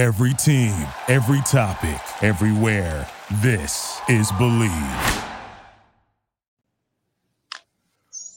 Every 0.00 0.32
team, 0.32 0.86
every 1.08 1.42
topic, 1.42 2.00
everywhere. 2.22 3.06
This 3.42 4.00
is 4.08 4.32
Believe. 4.32 5.24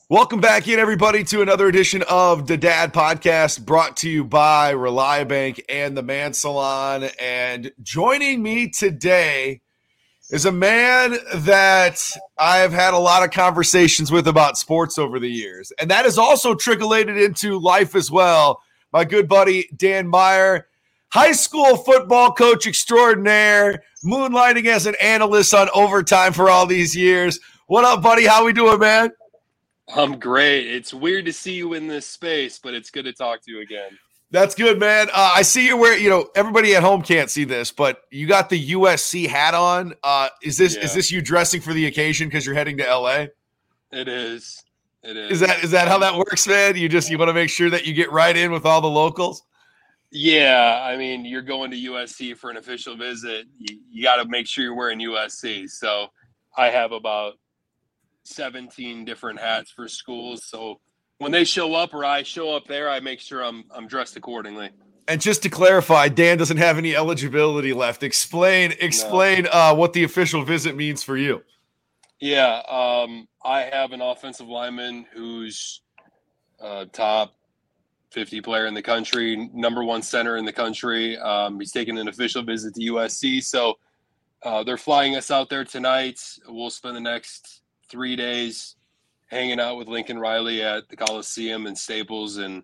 Welcome 0.09 0.41
back 0.41 0.67
in, 0.67 0.77
everybody, 0.77 1.23
to 1.23 1.41
another 1.41 1.69
edition 1.69 2.03
of 2.09 2.47
the 2.47 2.57
Dad 2.57 2.93
Podcast 2.93 3.65
brought 3.65 3.95
to 3.97 4.09
you 4.09 4.25
by 4.25 4.73
Reliabank 4.73 5.61
and 5.69 5.95
the 5.95 6.03
Man 6.03 6.33
Salon. 6.33 7.05
And 7.17 7.71
joining 7.81 8.43
me 8.43 8.67
today 8.67 9.61
is 10.31 10.45
a 10.45 10.51
man 10.51 11.15
that 11.33 12.05
I've 12.37 12.73
had 12.73 12.93
a 12.93 12.99
lot 12.99 13.23
of 13.23 13.31
conversations 13.31 14.11
with 14.11 14.27
about 14.27 14.57
sports 14.57 14.97
over 14.97 15.17
the 15.17 15.31
years. 15.31 15.71
And 15.79 15.89
that 15.91 16.03
has 16.03 16.17
also 16.17 16.55
trickled 16.55 16.91
into 16.93 17.57
life 17.57 17.95
as 17.95 18.11
well. 18.11 18.61
My 18.91 19.05
good 19.05 19.29
buddy, 19.29 19.69
Dan 19.77 20.09
Meyer, 20.09 20.67
high 21.13 21.31
school 21.31 21.77
football 21.77 22.31
coach 22.31 22.65
extraordinaire, 22.65 23.83
moonlighting 24.03 24.65
as 24.65 24.87
an 24.87 24.95
analyst 24.99 25.53
on 25.53 25.69
overtime 25.75 26.33
for 26.33 26.49
all 26.49 26.65
these 26.65 26.95
years. 26.95 27.39
What 27.67 27.85
up, 27.85 28.01
buddy? 28.01 28.25
How 28.25 28.43
we 28.43 28.51
doing, 28.51 28.79
man? 28.79 29.11
I'm 29.95 30.17
great. 30.17 30.65
It's 30.65 30.91
weird 30.91 31.25
to 31.25 31.33
see 31.33 31.53
you 31.53 31.73
in 31.75 31.87
this 31.87 32.07
space, 32.07 32.57
but 32.57 32.73
it's 32.73 32.89
good 32.89 33.05
to 33.05 33.13
talk 33.13 33.43
to 33.43 33.51
you 33.51 33.61
again. 33.61 33.91
That's 34.31 34.55
good, 34.55 34.79
man. 34.79 35.09
Uh, 35.13 35.33
I 35.35 35.43
see 35.43 35.67
you 35.67 35.77
wear. 35.77 35.95
You 35.95 36.09
know, 36.09 36.29
everybody 36.35 36.73
at 36.75 36.81
home 36.81 37.03
can't 37.03 37.29
see 37.29 37.43
this, 37.43 37.71
but 37.71 38.01
you 38.09 38.25
got 38.25 38.49
the 38.49 38.71
USC 38.71 39.27
hat 39.27 39.53
on. 39.53 39.93
Uh, 40.01 40.29
is 40.41 40.57
this 40.57 40.75
Yeah. 40.75 40.81
is 40.81 40.95
this 40.95 41.11
you 41.11 41.21
dressing 41.21 41.61
for 41.61 41.73
the 41.73 41.85
occasion 41.85 42.27
because 42.27 42.43
you're 42.43 42.55
heading 42.55 42.77
to 42.77 42.83
LA? 42.83 43.27
It 43.91 44.07
is. 44.07 44.63
It 45.03 45.15
is. 45.15 45.33
Is 45.33 45.39
that 45.41 45.63
is 45.63 45.69
that 45.71 45.87
how 45.87 45.99
that 45.99 46.15
works, 46.15 46.47
man? 46.47 46.75
You 46.75 46.89
just 46.89 47.11
you 47.11 47.19
want 47.19 47.29
to 47.29 47.33
make 47.33 47.51
sure 47.51 47.69
that 47.69 47.85
you 47.85 47.93
get 47.93 48.11
right 48.11 48.35
in 48.35 48.51
with 48.51 48.65
all 48.65 48.81
the 48.81 48.89
locals. 48.89 49.43
Yeah, 50.15 50.79
I 50.83 50.95
mean, 50.95 51.25
you're 51.25 51.41
going 51.41 51.71
to 51.71 51.77
USC 51.77 52.37
for 52.37 52.51
an 52.51 52.57
official 52.57 52.95
visit. 52.95 53.47
You, 53.57 53.79
you 53.89 54.03
got 54.03 54.17
to 54.17 54.25
make 54.29 54.45
sure 54.45 54.63
you're 54.63 54.75
wearing 54.75 54.99
USC. 54.99 55.67
So 55.67 56.07
I 56.55 56.67
have 56.67 56.91
about 56.91 57.33
17 58.23 59.05
different 59.05 59.39
hats 59.39 59.71
for 59.71 59.87
schools. 59.87 60.45
So 60.45 60.79
when 61.17 61.31
they 61.31 61.43
show 61.43 61.73
up 61.73 61.95
or 61.95 62.05
I 62.05 62.21
show 62.21 62.55
up 62.55 62.67
there, 62.67 62.91
I 62.91 62.99
make 62.99 63.19
sure 63.19 63.43
I'm 63.43 63.63
I'm 63.75 63.87
dressed 63.87 64.15
accordingly. 64.15 64.69
And 65.07 65.19
just 65.19 65.41
to 65.43 65.49
clarify, 65.49 66.09
Dan 66.09 66.37
doesn't 66.37 66.57
have 66.57 66.77
any 66.77 66.95
eligibility 66.95 67.73
left. 67.73 68.03
Explain 68.03 68.75
explain 68.79 69.47
uh, 69.51 69.73
what 69.73 69.93
the 69.93 70.03
official 70.03 70.45
visit 70.45 70.75
means 70.75 71.01
for 71.01 71.17
you. 71.17 71.41
Yeah, 72.19 72.61
um, 72.69 73.27
I 73.43 73.61
have 73.61 73.93
an 73.93 74.01
offensive 74.01 74.47
lineman 74.47 75.07
who's 75.11 75.81
uh, 76.61 76.85
top 76.93 77.33
50 78.13 78.41
player 78.41 78.67
in 78.67 78.73
the 78.73 78.81
country, 78.81 79.49
number 79.53 79.83
one 79.83 80.01
center 80.03 80.37
in 80.37 80.45
the 80.45 80.53
country. 80.53 81.17
Um, 81.17 81.59
he's 81.59 81.71
taking 81.71 81.97
an 81.97 82.07
official 82.07 82.43
visit 82.43 82.75
to 82.75 82.81
USC. 82.81 83.43
So 83.43 83.73
uh, 84.43 84.63
they're 84.63 84.77
flying 84.77 85.15
us 85.15 85.31
out 85.31 85.49
there 85.49 85.65
tonight. 85.65 86.19
We'll 86.47 86.69
spend 86.69 86.95
the 86.95 87.01
next 87.01 87.61
three 87.89 88.15
days 88.15 88.75
hanging 89.27 89.59
out 89.59 89.77
with 89.77 89.87
Lincoln 89.87 90.19
Riley 90.19 90.61
at 90.61 90.87
the 90.89 90.95
Coliseum 90.95 91.65
and 91.65 91.75
Staples 91.77 92.37
and 92.37 92.63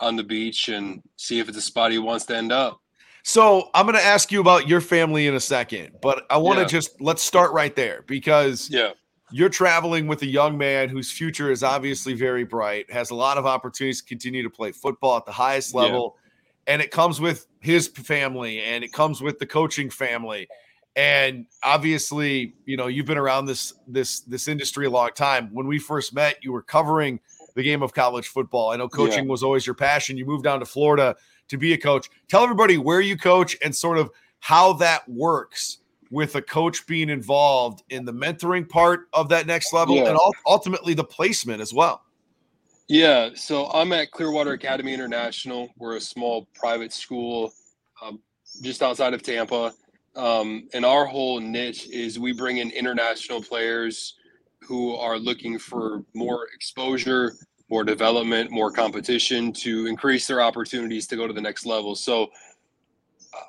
on 0.00 0.16
the 0.16 0.24
beach 0.24 0.68
and 0.68 1.02
see 1.16 1.38
if 1.38 1.48
it's 1.48 1.56
a 1.56 1.62
spot 1.62 1.90
he 1.92 1.98
wants 1.98 2.26
to 2.26 2.36
end 2.36 2.52
up. 2.52 2.78
So 3.22 3.70
I'm 3.72 3.86
going 3.86 3.96
to 3.96 4.04
ask 4.04 4.30
you 4.30 4.40
about 4.40 4.68
your 4.68 4.82
family 4.82 5.26
in 5.26 5.34
a 5.34 5.40
second, 5.40 5.92
but 6.02 6.26
I 6.28 6.36
want 6.36 6.56
to 6.56 6.62
Yeah. 6.62 6.66
just 6.80 7.00
let's 7.00 7.22
start 7.22 7.52
right 7.52 7.74
there 7.74 8.04
because 8.06 8.68
Yeah. 8.70 8.90
You're 9.34 9.48
traveling 9.48 10.06
with 10.06 10.22
a 10.22 10.26
young 10.26 10.56
man 10.56 10.88
whose 10.88 11.10
future 11.10 11.50
is 11.50 11.64
obviously 11.64 12.14
very 12.14 12.44
bright, 12.44 12.88
has 12.88 13.10
a 13.10 13.16
lot 13.16 13.36
of 13.36 13.46
opportunities 13.46 14.00
to 14.00 14.06
continue 14.06 14.44
to 14.44 14.48
play 14.48 14.70
football 14.70 15.16
at 15.16 15.26
the 15.26 15.32
highest 15.32 15.74
Yeah. 15.74 15.80
level, 15.80 16.16
and 16.68 16.80
it 16.80 16.92
comes 16.92 17.20
with 17.20 17.48
his 17.58 17.88
family 17.88 18.62
and 18.62 18.84
it 18.84 18.92
comes 18.92 19.20
with 19.20 19.40
the 19.40 19.46
coaching 19.46 19.90
family. 19.90 20.46
And 20.94 21.46
obviously, 21.64 22.54
you 22.64 22.76
know, 22.76 22.86
you've 22.86 23.06
been 23.06 23.18
around 23.18 23.46
this 23.46 23.74
this 23.88 24.20
this 24.20 24.46
industry 24.46 24.86
a 24.86 24.90
long 24.90 25.10
time. 25.16 25.48
When 25.52 25.66
we 25.66 25.80
first 25.80 26.14
met, 26.14 26.36
you 26.44 26.52
were 26.52 26.62
covering 26.62 27.18
the 27.56 27.64
game 27.64 27.82
of 27.82 27.92
college 27.92 28.28
football. 28.28 28.70
I 28.70 28.76
know 28.76 28.88
coaching 28.88 29.26
was 29.26 29.42
always 29.42 29.66
your 29.66 29.74
passion. 29.74 30.16
You 30.16 30.26
moved 30.26 30.44
down 30.44 30.60
to 30.60 30.66
Florida 30.66 31.16
to 31.48 31.58
be 31.58 31.72
a 31.72 31.76
coach. 31.78 32.08
Tell 32.28 32.44
everybody 32.44 32.78
where 32.78 33.00
you 33.00 33.16
coach 33.16 33.56
and 33.64 33.74
sort 33.74 33.98
of 33.98 34.12
how 34.38 34.74
that 34.74 35.08
works 35.08 35.78
with 36.10 36.34
a 36.36 36.42
coach 36.42 36.86
being 36.86 37.08
involved 37.10 37.82
in 37.90 38.04
the 38.04 38.12
mentoring 38.12 38.68
part 38.68 39.08
of 39.12 39.28
that 39.28 39.46
next 39.46 39.72
level 39.72 39.96
Yeah. 39.96 40.10
and 40.10 40.18
ultimately 40.46 40.94
the 40.94 41.04
placement 41.04 41.60
as 41.60 41.72
well. 41.72 42.02
Yeah, 42.88 43.30
so 43.34 43.70
I'm 43.72 43.92
at 43.92 44.10
Clearwater 44.10 44.52
Academy 44.52 44.92
International. 44.92 45.70
We're 45.78 45.96
a 45.96 46.00
small 46.00 46.48
private 46.54 46.92
school 46.92 47.52
um, 48.02 48.20
just 48.62 48.82
outside 48.82 49.14
of 49.14 49.22
Tampa. 49.22 49.72
Um, 50.16 50.68
and 50.74 50.84
our 50.84 51.06
whole 51.06 51.40
niche 51.40 51.88
is 51.88 52.18
we 52.18 52.32
bring 52.32 52.58
in 52.58 52.70
international 52.70 53.42
players 53.42 54.14
who 54.60 54.94
are 54.96 55.18
looking 55.18 55.58
for 55.58 56.04
more 56.14 56.46
exposure, 56.54 57.34
more 57.70 57.84
development, 57.84 58.50
more 58.50 58.70
competition 58.70 59.52
to 59.52 59.86
increase 59.86 60.26
their 60.26 60.40
opportunities 60.42 61.06
to 61.06 61.16
go 61.16 61.26
to 61.26 61.32
the 61.32 61.40
next 61.40 61.66
level. 61.66 61.94
So 61.94 62.28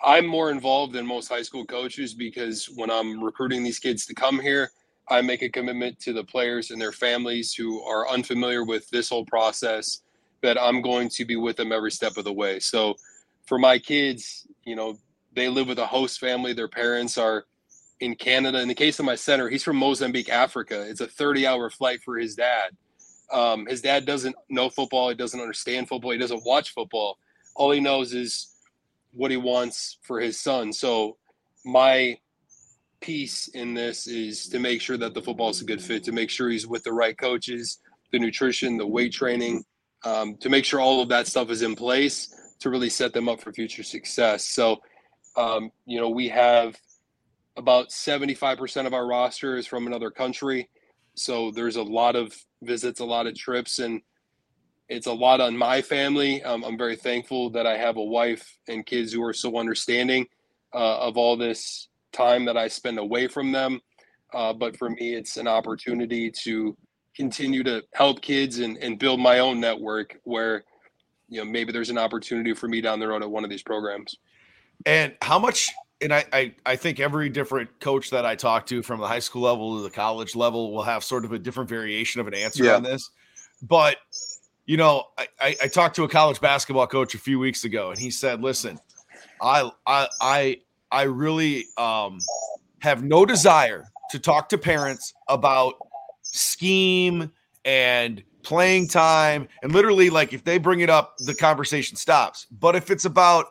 I'm 0.04 0.26
more 0.26 0.52
involved 0.52 0.94
than 0.94 1.06
most 1.06 1.28
high 1.28 1.42
school 1.42 1.66
coaches 1.66 2.14
because 2.14 2.70
when 2.76 2.90
I'm 2.90 3.24
recruiting 3.24 3.64
these 3.64 3.80
kids 3.80 4.06
to 4.08 4.14
come 4.14 4.40
here, 4.40 4.72
I 5.08 5.22
make 5.22 5.42
a 5.42 5.50
commitment 5.50 6.00
to 6.02 6.14
the 6.14 6.24
players 6.24 6.72
and 6.72 6.82
their 6.82 6.92
families 6.92 7.54
who 7.54 7.82
are 7.84 8.10
unfamiliar 8.10 8.64
with 8.64 8.90
this 8.90 9.10
whole 9.10 9.26
process 9.26 10.02
that 10.42 10.60
I'm 10.62 10.82
going 10.82 11.10
to 11.10 11.26
be 11.26 11.36
with 11.36 11.58
them 11.58 11.72
every 11.72 11.92
step 11.92 12.18
of 12.18 12.24
the 12.24 12.34
way. 12.34 12.60
So 12.60 12.96
for 13.46 13.60
my 13.60 13.78
kids, 13.78 14.48
you 14.64 14.76
know, 14.76 14.98
they 15.34 15.50
live 15.50 15.68
with 15.68 15.80
a 15.80 15.86
host 15.86 16.20
family. 16.20 16.54
Their 16.54 16.68
parents 16.68 17.18
are 17.18 17.46
in 18.00 18.16
Canada. 18.16 18.62
In 18.62 18.68
the 18.68 18.76
case 18.76 19.00
of 19.00 19.06
my 19.06 19.16
center, 19.16 19.50
he's 19.50 19.64
from 19.64 19.78
Mozambique, 19.78 20.30
Africa. 20.30 20.86
It's 20.88 21.02
a 21.02 21.08
30 21.08 21.46
hour 21.48 21.70
flight 21.70 22.02
for 22.04 22.18
his 22.18 22.36
dad. 22.36 22.72
Um, 23.32 23.66
his 23.66 23.82
dad 23.82 24.06
doesn't 24.06 24.36
know 24.50 24.70
football. 24.70 25.10
He 25.10 25.16
doesn't 25.16 25.40
understand 25.40 25.88
football. 25.88 26.12
He 26.12 26.18
doesn't 26.18 26.46
watch 26.46 26.74
football. 26.74 27.18
All 27.56 27.72
he 27.72 27.80
knows 27.80 28.14
is 28.14 28.55
what 29.16 29.32
he 29.32 29.38
wants 29.38 29.98
for 30.02 30.20
his 30.20 30.40
son. 30.40 30.74
So 30.74 31.18
my 31.64 32.18
piece 33.02 33.48
in 33.50 33.74
this 33.74 34.08
is 34.08 34.48
to 34.50 34.60
make 34.60 34.82
sure 34.82 34.98
that 34.98 35.14
the 35.14 35.22
football 35.22 35.50
is 35.50 35.62
a 35.62 35.66
good 35.66 35.82
fit, 35.82 36.04
to 36.04 36.12
make 36.12 36.30
sure 36.30 36.50
he's 36.50 36.68
with 36.68 36.84
the 36.84 36.94
right 36.94 37.18
coaches, 37.18 37.80
the 38.12 38.20
nutrition, 38.20 38.78
the 38.78 38.88
weight 38.88 39.14
training, 39.14 39.64
um, 40.04 40.36
to 40.38 40.50
make 40.50 40.66
sure 40.66 40.80
all 40.80 41.02
of 41.02 41.10
that 41.10 41.28
stuff 41.28 41.50
is 41.50 41.62
in 41.62 41.76
place 41.76 42.34
to 42.60 42.70
really 42.70 42.90
set 42.90 43.14
them 43.14 43.28
up 43.30 43.42
for 43.42 43.52
future 43.52 43.84
success. 43.84 44.48
So, 44.48 44.78
um, 45.36 45.72
you 45.86 46.00
know, 46.00 46.10
we 46.10 46.30
have 46.30 46.76
about 47.58 47.90
75% 47.90 48.86
of 48.86 48.94
our 48.94 49.08
roster 49.08 49.58
is 49.58 49.68
from 49.68 49.88
another 49.88 50.12
country. 50.12 50.70
So 51.16 51.52
there's 51.52 51.78
a 51.78 51.84
lot 51.84 52.16
of 52.16 52.34
visits, 52.62 53.00
a 53.00 53.06
lot 53.06 53.28
of 53.28 53.36
trips, 53.36 53.80
and 53.80 54.02
it's 54.90 55.08
a 55.08 55.14
lot 55.14 55.42
on 55.42 55.58
my 55.58 55.82
family. 55.82 56.44
Um, 56.44 56.64
I'm 56.64 56.78
very 56.78 56.96
thankful 56.96 57.50
that 57.52 57.66
I 57.66 57.78
have 57.78 57.98
a 57.98 58.04
wife 58.04 58.58
and 58.68 58.86
kids 58.86 59.12
who 59.12 59.24
are 59.24 59.34
so 59.34 59.58
understanding 59.58 60.28
uh, 60.74 61.00
of 61.00 61.18
all 61.18 61.36
this 61.38 61.88
time 62.12 62.46
that 62.46 62.58
I 62.58 62.68
spend 62.68 63.00
away 63.00 63.28
from 63.28 63.52
them. 63.52 63.82
Uh, 64.34 64.54
but 64.54 64.78
for 64.78 64.90
me, 64.90 65.16
it's 65.16 65.38
an 65.38 65.48
opportunity 65.48 66.30
to 66.30 66.76
continue 67.16 67.64
to 67.64 67.82
help 67.94 68.22
kids 68.22 68.60
and, 68.60 68.78
and 68.78 69.00
build 69.00 69.20
my 69.20 69.40
own 69.40 69.60
network 69.60 70.20
where, 70.24 70.64
you 71.30 71.44
know, 71.44 71.50
maybe 71.50 71.72
there's 71.72 71.90
an 71.90 71.98
opportunity 71.98 72.54
for 72.54 72.68
me 72.68 72.82
down 72.82 73.00
the 73.00 73.08
road 73.08 73.24
at 73.24 73.30
one 73.30 73.44
of 73.44 73.50
these 73.50 73.64
programs. 73.64 74.16
And 74.86 75.16
how 75.22 75.40
much 75.40 75.70
and 76.02 76.14
I, 76.14 76.26
I 76.34 76.54
I 76.66 76.76
think 76.76 77.00
every 77.00 77.30
different 77.30 77.80
coach 77.80 78.10
that 78.10 78.26
I 78.26 78.36
talk 78.36 78.66
to 78.68 78.84
from 78.84 79.00
the 79.00 79.08
high 79.08 79.20
school 79.20 79.44
level 79.44 79.78
to 79.78 79.84
the 79.84 79.90
college 79.90 80.36
level 80.36 80.74
will 80.74 80.84
have 80.84 81.04
sort 81.04 81.24
of 81.24 81.32
a 81.32 81.40
different 81.40 81.70
variation 81.70 82.20
of 82.20 82.28
an 82.28 82.34
answer 82.34 82.66
Yeah. 82.66 82.76
on 82.76 82.84
this. 82.84 83.10
But 83.62 83.98
you 84.66 84.78
know, 84.78 85.06
I, 85.18 85.28
I, 85.40 85.56
I 85.64 85.68
talked 85.68 85.96
to 85.98 86.04
a 86.04 86.10
college 86.10 86.42
basketball 86.42 86.88
coach 86.88 87.14
a 87.14 87.20
few 87.20 87.40
weeks 87.40 87.64
ago, 87.64 87.92
and 87.92 88.00
he 88.00 88.10
said, 88.10 88.42
"Listen, 88.42 88.80
I 89.42 89.70
I 89.86 90.08
I 90.22 90.62
I 90.92 91.04
really 91.04 91.66
um, 91.78 92.20
have 92.80 93.04
no 93.04 93.26
desire 93.26 93.86
to 94.12 94.20
talk 94.20 94.50
to 94.50 94.58
parents 94.58 95.14
about 95.28 95.76
scheme 96.24 97.32
and 97.64 98.24
playing 98.44 98.88
time, 98.88 99.48
and 99.62 99.72
literally, 99.72 100.10
like 100.10 100.34
if 100.34 100.44
they 100.44 100.58
bring 100.58 100.80
it 100.80 100.90
up, 100.90 101.16
the 101.20 101.36
conversation 101.36 101.96
stops. 101.96 102.48
But 102.52 102.76
if 102.76 102.90
it's 102.90 103.06
about 103.06 103.48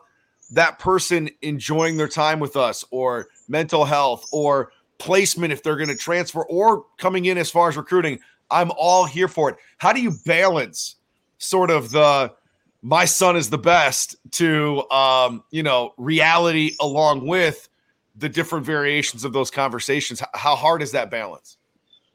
that 0.51 0.79
person 0.79 1.29
enjoying 1.41 1.97
their 1.97 2.07
time 2.07 2.39
with 2.39 2.57
us, 2.57 2.83
or 2.91 3.27
mental 3.47 3.85
health, 3.85 4.27
or 4.33 4.71
placement 4.97 5.53
if 5.53 5.63
they're 5.63 5.77
going 5.77 5.89
to 5.89 5.95
transfer, 5.95 6.43
or 6.43 6.85
coming 6.97 7.25
in 7.25 7.37
as 7.37 7.49
far 7.49 7.69
as 7.69 7.77
recruiting, 7.77 8.19
I'm 8.51 8.71
all 8.77 9.05
here 9.05 9.29
for 9.29 9.49
it. 9.49 9.57
How 9.77 9.93
do 9.93 10.01
you 10.01 10.11
balance 10.25 10.97
sort 11.37 11.71
of 11.71 11.91
the 11.91 12.33
my 12.81 13.05
son 13.05 13.35
is 13.35 13.49
the 13.49 13.57
best 13.57 14.15
to 14.31 14.89
um, 14.91 15.43
you 15.51 15.63
know 15.63 15.93
reality 15.97 16.75
along 16.79 17.25
with 17.25 17.69
the 18.15 18.29
different 18.29 18.65
variations 18.65 19.23
of 19.25 19.33
those 19.33 19.51
conversations? 19.51 20.21
How 20.33 20.55
hard 20.55 20.81
is 20.81 20.91
that 20.91 21.11
balance 21.11 21.57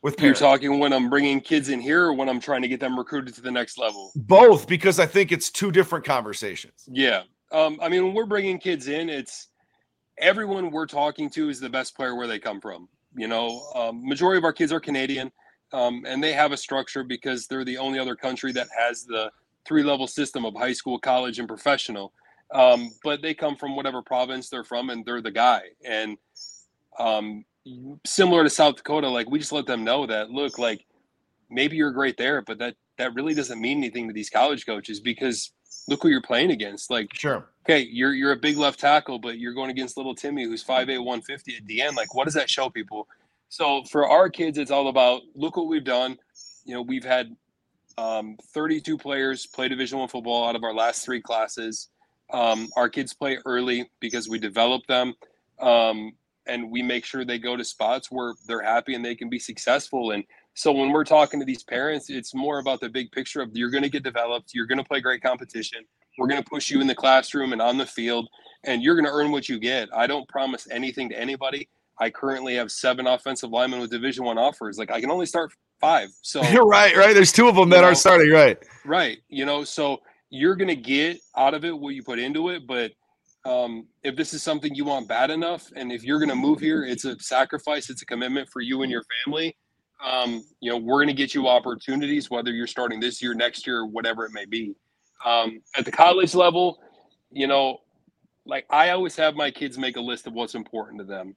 with 0.03 0.21
You're 0.21 0.35
talking 0.35 0.79
when 0.79 0.93
I'm 0.93 1.11
bringing 1.11 1.41
kids 1.41 1.69
in 1.69 1.81
here 1.81 2.07
or 2.07 2.13
when 2.13 2.29
I'm 2.29 2.41
trying 2.41 2.63
to 2.63 2.69
get 2.69 2.81
them 2.81 2.99
recruited 2.99 3.35
to 3.35 3.41
the 3.41 3.51
next 3.51 3.79
level? 3.79 4.13
Both, 4.15 4.67
because 4.67 4.99
I 4.99 5.07
think 5.07 5.33
it's 5.33 5.51
two 5.51 5.71
different 5.71 6.05
conversations. 6.05 6.89
Yeah. 6.91 7.23
Um, 7.53 7.79
I 7.83 7.89
mean, 7.89 8.05
when 8.05 8.15
we're 8.15 8.27
bringing 8.27 8.59
kids 8.59 8.89
in, 8.89 9.09
it's 9.09 9.49
everyone 10.19 10.71
we're 10.71 10.87
talking 10.87 11.29
to 11.31 11.49
is 11.49 11.61
the 11.61 11.69
best 11.69 11.97
player 11.97 12.15
where 12.15 12.27
they 12.27 12.39
come 12.39 12.61
from. 12.61 12.89
You 13.15 13.29
know, 13.29 13.69
um, 13.75 14.07
majority 14.07 14.39
of 14.39 14.45
our 14.45 14.53
kids 14.53 14.73
are 14.73 14.81
Canadian, 14.81 15.33
um, 15.73 16.05
and 16.07 16.23
they 16.23 16.33
have 16.33 16.53
a 16.53 16.57
structure 16.57 17.05
because 17.05 17.47
they're 17.47 17.65
the 17.65 17.79
only 17.79 17.99
other 17.99 18.17
country 18.17 18.53
that 18.53 18.69
has 18.77 19.05
the 19.05 19.31
three 19.67 19.83
level 19.83 20.07
system 20.07 20.45
of 20.45 20.55
high 20.55 20.73
school, 20.73 20.99
college, 20.99 21.39
and 21.39 21.49
professional. 21.49 22.13
Um, 22.53 22.91
but 23.05 23.23
they 23.23 23.35
come 23.35 23.57
from 23.57 23.77
whatever 23.77 24.03
province 24.03 24.49
they're 24.49 24.65
from, 24.65 24.91
and 24.91 25.05
they're 25.05 25.23
the 25.23 25.31
guy. 25.31 25.63
And 25.85 26.17
um, 26.99 27.45
similar 28.05 28.43
to 28.43 28.51
South 28.51 28.77
Dakota, 28.77 29.09
like 29.09 29.31
we 29.31 29.39
just 29.39 29.53
let 29.53 29.67
them 29.67 29.85
know 29.85 30.07
that 30.07 30.31
look, 30.31 30.59
like 30.59 30.85
maybe 31.49 31.77
you're 31.77 31.93
great 31.93 32.17
there, 32.17 32.43
but 32.43 32.59
that 32.59 32.75
that 32.99 33.15
really 33.15 33.35
doesn't 33.35 33.61
mean 33.61 33.79
anything 33.79 34.09
to 34.09 34.13
these 34.13 34.31
college 34.31 34.67
coaches 34.67 35.01
because 35.01 35.53
look 35.89 36.03
who 36.03 36.09
you're 36.09 36.21
playing 36.21 36.51
against. 36.51 36.91
Like, 36.91 37.15
sure, 37.15 37.49
okay, 37.65 37.81
you're 37.81 38.13
you're 38.13 38.33
a 38.33 38.37
big 38.37 38.57
left 38.57 38.81
tackle, 38.81 39.19
but 39.19 39.39
you're 39.39 39.55
going 39.55 39.71
against 39.71 39.97
little 39.97 40.15
Timmy 40.15 40.45
who's 40.45 40.65
5'8", 40.65 40.99
150 40.99 41.57
at 41.57 41.67
the 41.67 41.83
end. 41.83 41.97
Like, 41.97 42.15
what 42.15 42.25
does 42.25 42.35
that 42.35 42.51
show 42.51 42.69
people? 42.69 43.07
So 43.51 43.83
for 43.91 44.09
our 44.09 44.31
kids, 44.31 44.59
it's 44.59 44.71
all 44.71 44.89
about 44.89 45.23
look 45.35 45.57
what 45.57 45.67
we've 45.67 45.85
done. 45.85 46.17
You 46.65 46.75
know, 46.75 46.83
we've 46.83 47.05
had 47.05 47.35
um, 47.99 48.37
32 48.55 48.97
players 48.97 49.45
play 49.45 49.69
Division 49.69 49.99
One 49.99 50.09
football 50.09 50.49
out 50.49 50.55
of 50.55 50.63
our 50.63 50.73
last 50.73 51.05
three 51.05 51.21
classes. 51.21 51.89
Um, 52.33 52.69
our 52.77 52.89
kids 52.89 53.13
play 53.13 53.39
early 53.45 53.91
because 53.99 54.29
we 54.29 54.39
develop 54.39 54.87
them, 54.87 55.15
um, 55.59 56.13
and 56.47 56.71
we 56.71 56.81
make 56.81 57.05
sure 57.05 57.25
they 57.25 57.41
go 57.41 57.57
to 57.57 57.65
spots 57.65 58.09
where 58.09 58.35
they're 58.47 58.63
happy 58.63 58.95
and 58.95 59.05
they 59.05 59.17
can 59.17 59.29
be 59.29 59.41
successful. 59.41 60.13
And 60.13 60.23
so 60.55 60.71
when 60.71 60.93
we're 60.93 61.05
talking 61.05 61.41
to 61.41 61.47
these 61.47 61.65
parents, 61.65 62.09
it's 62.09 62.33
more 62.33 62.61
about 62.61 62.81
the 62.81 62.89
big 62.89 63.11
picture 63.11 63.43
of 63.43 63.51
you're 63.53 63.71
going 63.71 63.83
to 63.83 63.91
get 63.91 64.05
developed, 64.05 64.53
you're 64.55 64.67
going 64.67 64.79
to 64.79 64.85
play 64.85 65.01
great 65.01 65.23
competition, 65.23 65.81
we're 66.19 66.29
going 66.29 66.43
to 66.43 66.49
push 66.49 66.71
you 66.71 66.81
in 66.81 66.87
the 66.87 66.95
classroom 66.95 67.53
and 67.53 67.61
on 67.61 67.79
the 67.79 67.87
field, 67.87 68.29
and 68.63 68.81
you're 68.81 68.95
going 68.95 69.07
to 69.07 69.13
earn 69.13 69.33
what 69.33 69.49
you 69.49 69.59
get. 69.59 69.89
I 69.93 70.07
don't 70.07 70.29
promise 70.29 70.69
anything 70.71 71.09
to 71.09 71.19
anybody. 71.19 71.69
I 72.01 72.09
currently 72.09 72.55
have 72.55 72.73
seven 72.73 73.07
offensive 73.07 73.51
linemen 73.51 73.79
with 73.79 73.91
Division 73.91 74.25
One 74.25 74.39
offers. 74.39 74.79
Like 74.79 74.91
I 74.91 75.01
can 75.01 75.11
only 75.11 75.27
start 75.27 75.53
five. 75.81 76.09
So 76.23 76.43
you're 76.51 76.67
right, 76.67 76.97
right. 76.97 77.15
There's 77.15 77.33
two 77.33 77.49
of 77.49 77.55
them 77.55 77.69
that 77.71 77.83
know, 77.83 77.89
are 77.89 77.95
starting, 77.95 78.31
right? 78.31 78.59
Right. 78.85 79.19
You 79.29 79.45
know, 79.45 79.65
so 79.65 80.01
you're 80.31 80.57
gonna 80.57 80.75
get 80.75 81.21
out 81.37 81.55
of 81.55 81.65
it 81.65 81.79
what 81.79 81.95
you 81.95 82.03
put 82.03 82.19
into 82.19 82.49
it, 82.49 82.67
but 82.67 82.93
um, 83.45 83.87
if 84.03 84.17
this 84.17 84.35
is 84.35 84.43
something 84.43 84.75
you 84.75 84.85
want 84.85 85.09
bad 85.09 85.31
enough, 85.31 85.71
and 85.77 85.93
if 85.93 86.03
you're 86.03 86.21
gonna 86.21 86.35
move 86.35 86.61
here, 86.61 86.85
it's 86.85 87.05
a 87.05 87.19
sacrifice, 87.19 87.91
it's 87.91 88.03
a 88.03 88.07
commitment 88.07 88.49
for 88.49 88.61
you 88.61 88.83
and 88.83 88.91
your 88.91 89.05
family. 89.25 89.57
Um, 90.03 90.43
you 90.61 90.71
know, 90.71 90.79
we're 90.79 91.03
gonna 91.03 91.13
get 91.13 91.35
you 91.35 91.49
opportunities, 91.49 92.31
whether 92.31 92.51
you're 92.51 92.67
starting 92.67 93.01
this 93.01 93.21
year, 93.21 93.35
next 93.35 93.67
year, 93.67 93.85
whatever 93.85 94.25
it 94.25 94.33
may 94.33 94.47
be. 94.47 94.75
Um, 95.25 95.61
at 95.77 95.85
the 95.85 95.93
college 95.93 96.35
level, 96.35 96.81
you 97.31 97.47
know, 97.47 97.79
like 98.47 98.65
I 98.71 98.91
always 98.91 99.17
have 99.17 99.35
my 99.35 99.51
kids 99.51 99.77
make 99.77 99.97
a 99.97 100.01
list 100.01 100.27
of 100.27 100.33
what's 100.33 100.55
important 100.55 100.99
to 101.01 101.05
them. 101.05 101.37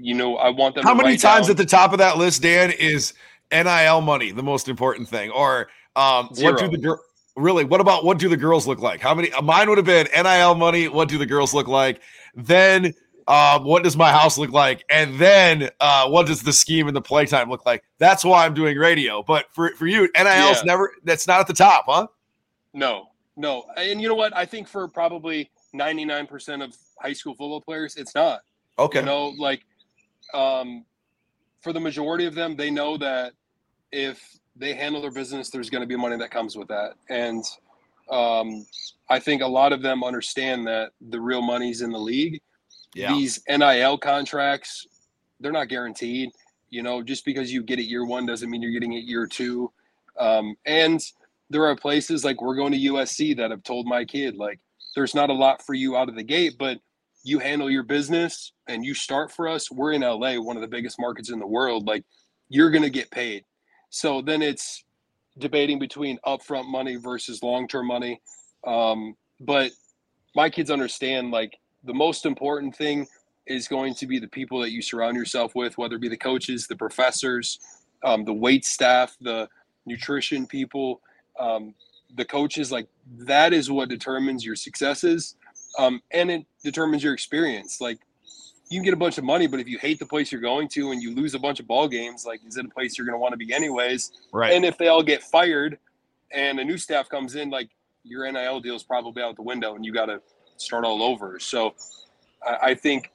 You 0.00 0.14
know, 0.14 0.36
I 0.36 0.50
want 0.50 0.74
them. 0.74 0.84
How 0.84 0.94
many 0.94 1.16
times 1.16 1.46
down, 1.46 1.52
at 1.52 1.56
the 1.56 1.66
top 1.66 1.92
of 1.92 1.98
that 1.98 2.16
list, 2.18 2.42
Dan, 2.42 2.70
is 2.72 3.14
NIL 3.52 4.00
money 4.00 4.30
the 4.32 4.42
most 4.42 4.68
important 4.68 5.08
thing, 5.08 5.30
or 5.30 5.68
um, 5.96 6.28
what 6.38 6.58
do 6.58 6.68
the 6.68 6.98
really? 7.36 7.64
What 7.64 7.80
about 7.80 8.04
what 8.04 8.18
do 8.18 8.28
the 8.28 8.36
girls 8.36 8.66
look 8.66 8.80
like? 8.80 9.00
How 9.00 9.14
many? 9.14 9.30
Mine 9.42 9.68
would 9.68 9.78
have 9.78 9.86
been 9.86 10.08
NIL 10.14 10.54
money. 10.54 10.88
What 10.88 11.08
do 11.08 11.18
the 11.18 11.26
girls 11.26 11.54
look 11.54 11.68
like? 11.68 12.00
Then 12.34 12.94
um, 13.30 13.62
what 13.62 13.84
does 13.84 13.96
my 13.96 14.10
house 14.10 14.36
look 14.38 14.50
like? 14.50 14.84
And 14.90 15.16
then 15.16 15.70
uh, 15.78 16.08
what 16.08 16.26
does 16.26 16.42
the 16.42 16.52
scheme 16.52 16.88
and 16.88 16.96
the 16.96 17.00
playtime 17.00 17.48
look 17.48 17.64
like? 17.64 17.84
That's 17.98 18.24
why 18.24 18.44
I'm 18.44 18.54
doing 18.54 18.76
radio. 18.76 19.22
But 19.22 19.46
for, 19.52 19.70
for 19.76 19.86
you, 19.86 20.08
NIL's 20.16 20.26
yeah. 20.26 20.62
never 20.64 20.92
that's 21.04 21.28
not 21.28 21.38
at 21.38 21.46
the 21.46 21.54
top, 21.54 21.84
huh? 21.86 22.08
No, 22.74 23.06
no. 23.36 23.64
And 23.76 24.00
you 24.00 24.08
know 24.08 24.16
what? 24.16 24.36
I 24.36 24.44
think 24.44 24.66
for 24.66 24.88
probably 24.88 25.48
99% 25.74 26.64
of 26.64 26.76
high 27.00 27.12
school 27.12 27.34
football 27.34 27.60
players, 27.60 27.94
it's 27.94 28.16
not. 28.16 28.40
Okay. 28.80 28.98
You 28.98 29.06
know, 29.06 29.28
like 29.38 29.64
um, 30.34 30.84
for 31.60 31.72
the 31.72 31.80
majority 31.80 32.26
of 32.26 32.34
them, 32.34 32.56
they 32.56 32.70
know 32.70 32.96
that 32.96 33.32
if 33.92 34.22
they 34.56 34.74
handle 34.74 35.00
their 35.00 35.10
business, 35.10 35.50
there's 35.50 35.70
going 35.70 35.82
to 35.82 35.86
be 35.86 35.96
money 35.96 36.16
that 36.16 36.30
comes 36.30 36.56
with 36.56 36.68
that. 36.68 36.92
And 37.08 37.44
um, 38.10 38.66
I 39.08 39.18
think 39.18 39.42
a 39.42 39.46
lot 39.46 39.72
of 39.72 39.82
them 39.82 40.04
understand 40.04 40.66
that 40.66 40.92
the 41.00 41.20
real 41.20 41.42
money's 41.42 41.82
in 41.82 41.90
the 41.90 41.98
league. 41.98 42.40
Yeah. 42.94 43.12
These 43.14 43.42
NIL 43.48 43.98
contracts, 43.98 44.86
they're 45.38 45.52
not 45.52 45.68
guaranteed. 45.68 46.30
You 46.70 46.82
know, 46.82 47.02
just 47.02 47.24
because 47.24 47.52
you 47.52 47.62
get 47.62 47.78
it 47.78 47.84
year 47.84 48.04
one 48.04 48.26
doesn't 48.26 48.48
mean 48.48 48.62
you're 48.62 48.70
getting 48.70 48.92
it 48.92 49.04
year 49.04 49.26
two. 49.26 49.72
Um, 50.18 50.56
and 50.66 51.00
there 51.48 51.66
are 51.66 51.74
places 51.74 52.24
like 52.24 52.40
we're 52.40 52.54
going 52.54 52.72
to 52.72 52.78
USC 52.78 53.36
that 53.36 53.50
have 53.50 53.62
told 53.62 53.86
my 53.86 54.04
kid, 54.04 54.36
like, 54.36 54.60
there's 54.94 55.14
not 55.14 55.30
a 55.30 55.32
lot 55.34 55.64
for 55.64 55.74
you 55.74 55.96
out 55.96 56.08
of 56.08 56.14
the 56.14 56.22
gate, 56.22 56.56
but 56.58 56.78
you 57.22 57.38
handle 57.38 57.70
your 57.70 57.82
business 57.82 58.52
and 58.68 58.84
you 58.84 58.94
start 58.94 59.30
for 59.30 59.48
us. 59.48 59.70
We're 59.70 59.92
in 59.92 60.02
LA, 60.02 60.36
one 60.36 60.56
of 60.56 60.62
the 60.62 60.68
biggest 60.68 60.96
markets 60.98 61.30
in 61.30 61.38
the 61.38 61.46
world. 61.46 61.86
Like, 61.86 62.04
you're 62.48 62.70
going 62.70 62.82
to 62.82 62.90
get 62.90 63.10
paid. 63.10 63.44
So 63.90 64.22
then 64.22 64.42
it's 64.42 64.84
debating 65.38 65.78
between 65.78 66.18
upfront 66.26 66.66
money 66.66 66.96
versus 66.96 67.42
long 67.42 67.66
term 67.66 67.86
money. 67.86 68.20
Um, 68.66 69.16
but 69.40 69.72
my 70.34 70.50
kids 70.50 70.70
understand 70.70 71.30
like 71.30 71.58
the 71.84 71.94
most 71.94 72.26
important 72.26 72.76
thing 72.76 73.06
is 73.46 73.66
going 73.66 73.94
to 73.94 74.06
be 74.06 74.18
the 74.18 74.28
people 74.28 74.60
that 74.60 74.70
you 74.70 74.82
surround 74.82 75.16
yourself 75.16 75.54
with, 75.54 75.76
whether 75.76 75.96
it 75.96 76.00
be 76.00 76.08
the 76.08 76.16
coaches, 76.16 76.66
the 76.66 76.76
professors, 76.76 77.58
um, 78.04 78.24
the 78.24 78.32
wait 78.32 78.64
staff, 78.64 79.16
the 79.20 79.48
nutrition 79.86 80.46
people, 80.46 81.00
um, 81.38 81.74
the 82.16 82.24
coaches. 82.24 82.70
Like 82.70 82.86
that 83.18 83.52
is 83.52 83.70
what 83.70 83.88
determines 83.88 84.44
your 84.44 84.56
successes, 84.56 85.36
um, 85.78 86.02
and 86.10 86.30
it 86.30 86.46
determines 86.62 87.02
your 87.02 87.14
experience. 87.14 87.80
Like 87.80 87.98
you 88.68 88.78
can 88.78 88.84
get 88.84 88.94
a 88.94 88.98
bunch 88.98 89.18
of 89.18 89.24
money, 89.24 89.46
but 89.46 89.60
if 89.60 89.68
you 89.68 89.78
hate 89.78 89.98
the 89.98 90.06
place 90.06 90.30
you're 90.30 90.40
going 90.40 90.68
to 90.68 90.92
and 90.92 91.02
you 91.02 91.14
lose 91.14 91.34
a 91.34 91.38
bunch 91.38 91.60
of 91.60 91.66
ball 91.66 91.88
games, 91.88 92.24
like 92.24 92.40
is 92.46 92.56
it 92.56 92.64
a 92.64 92.68
place 92.68 92.96
you're 92.96 93.06
going 93.06 93.16
to 93.16 93.20
want 93.20 93.32
to 93.32 93.38
be 93.38 93.52
anyways? 93.52 94.12
Right. 94.32 94.52
And 94.52 94.64
if 94.64 94.78
they 94.78 94.88
all 94.88 95.02
get 95.02 95.22
fired 95.22 95.78
and 96.30 96.58
a 96.60 96.64
new 96.64 96.78
staff 96.78 97.08
comes 97.08 97.34
in, 97.34 97.50
like 97.50 97.70
your 98.04 98.30
NIL 98.30 98.60
deal 98.60 98.76
is 98.76 98.82
probably 98.82 99.22
out 99.22 99.36
the 99.36 99.42
window 99.42 99.74
and 99.74 99.84
you 99.84 99.92
got 99.92 100.06
to 100.06 100.20
start 100.56 100.84
all 100.84 101.02
over. 101.02 101.38
So 101.38 101.74
I, 102.46 102.70
I 102.70 102.74
think 102.74 103.10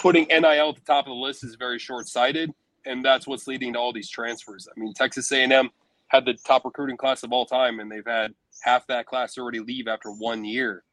putting 0.00 0.26
NIL 0.28 0.68
at 0.70 0.74
the 0.74 0.80
top 0.86 1.06
of 1.06 1.10
the 1.10 1.14
list 1.14 1.44
is 1.44 1.54
very 1.54 1.78
short 1.78 2.08
sighted, 2.08 2.52
and 2.86 3.04
that's 3.04 3.26
what's 3.26 3.46
leading 3.46 3.72
to 3.74 3.78
all 3.78 3.92
these 3.92 4.08
transfers. 4.08 4.68
I 4.74 4.78
mean, 4.78 4.92
Texas 4.94 5.30
A&M 5.32 5.70
had 6.08 6.24
the 6.24 6.34
top 6.34 6.64
recruiting 6.64 6.96
class 6.96 7.22
of 7.22 7.32
all 7.32 7.46
time, 7.46 7.80
and 7.80 7.90
they've 7.90 8.06
had 8.06 8.34
half 8.62 8.86
that 8.88 9.06
class 9.06 9.38
already 9.38 9.60
leave 9.60 9.88
after 9.88 10.10
one 10.10 10.44
year. 10.44 10.84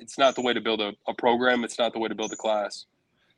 It's 0.00 0.18
not 0.18 0.34
the 0.34 0.40
way 0.40 0.52
to 0.52 0.60
build 0.60 0.80
a, 0.80 0.94
a 1.06 1.14
program. 1.14 1.62
It's 1.64 1.78
not 1.78 1.92
the 1.92 1.98
way 1.98 2.08
to 2.08 2.14
build 2.14 2.32
a 2.32 2.36
class. 2.36 2.86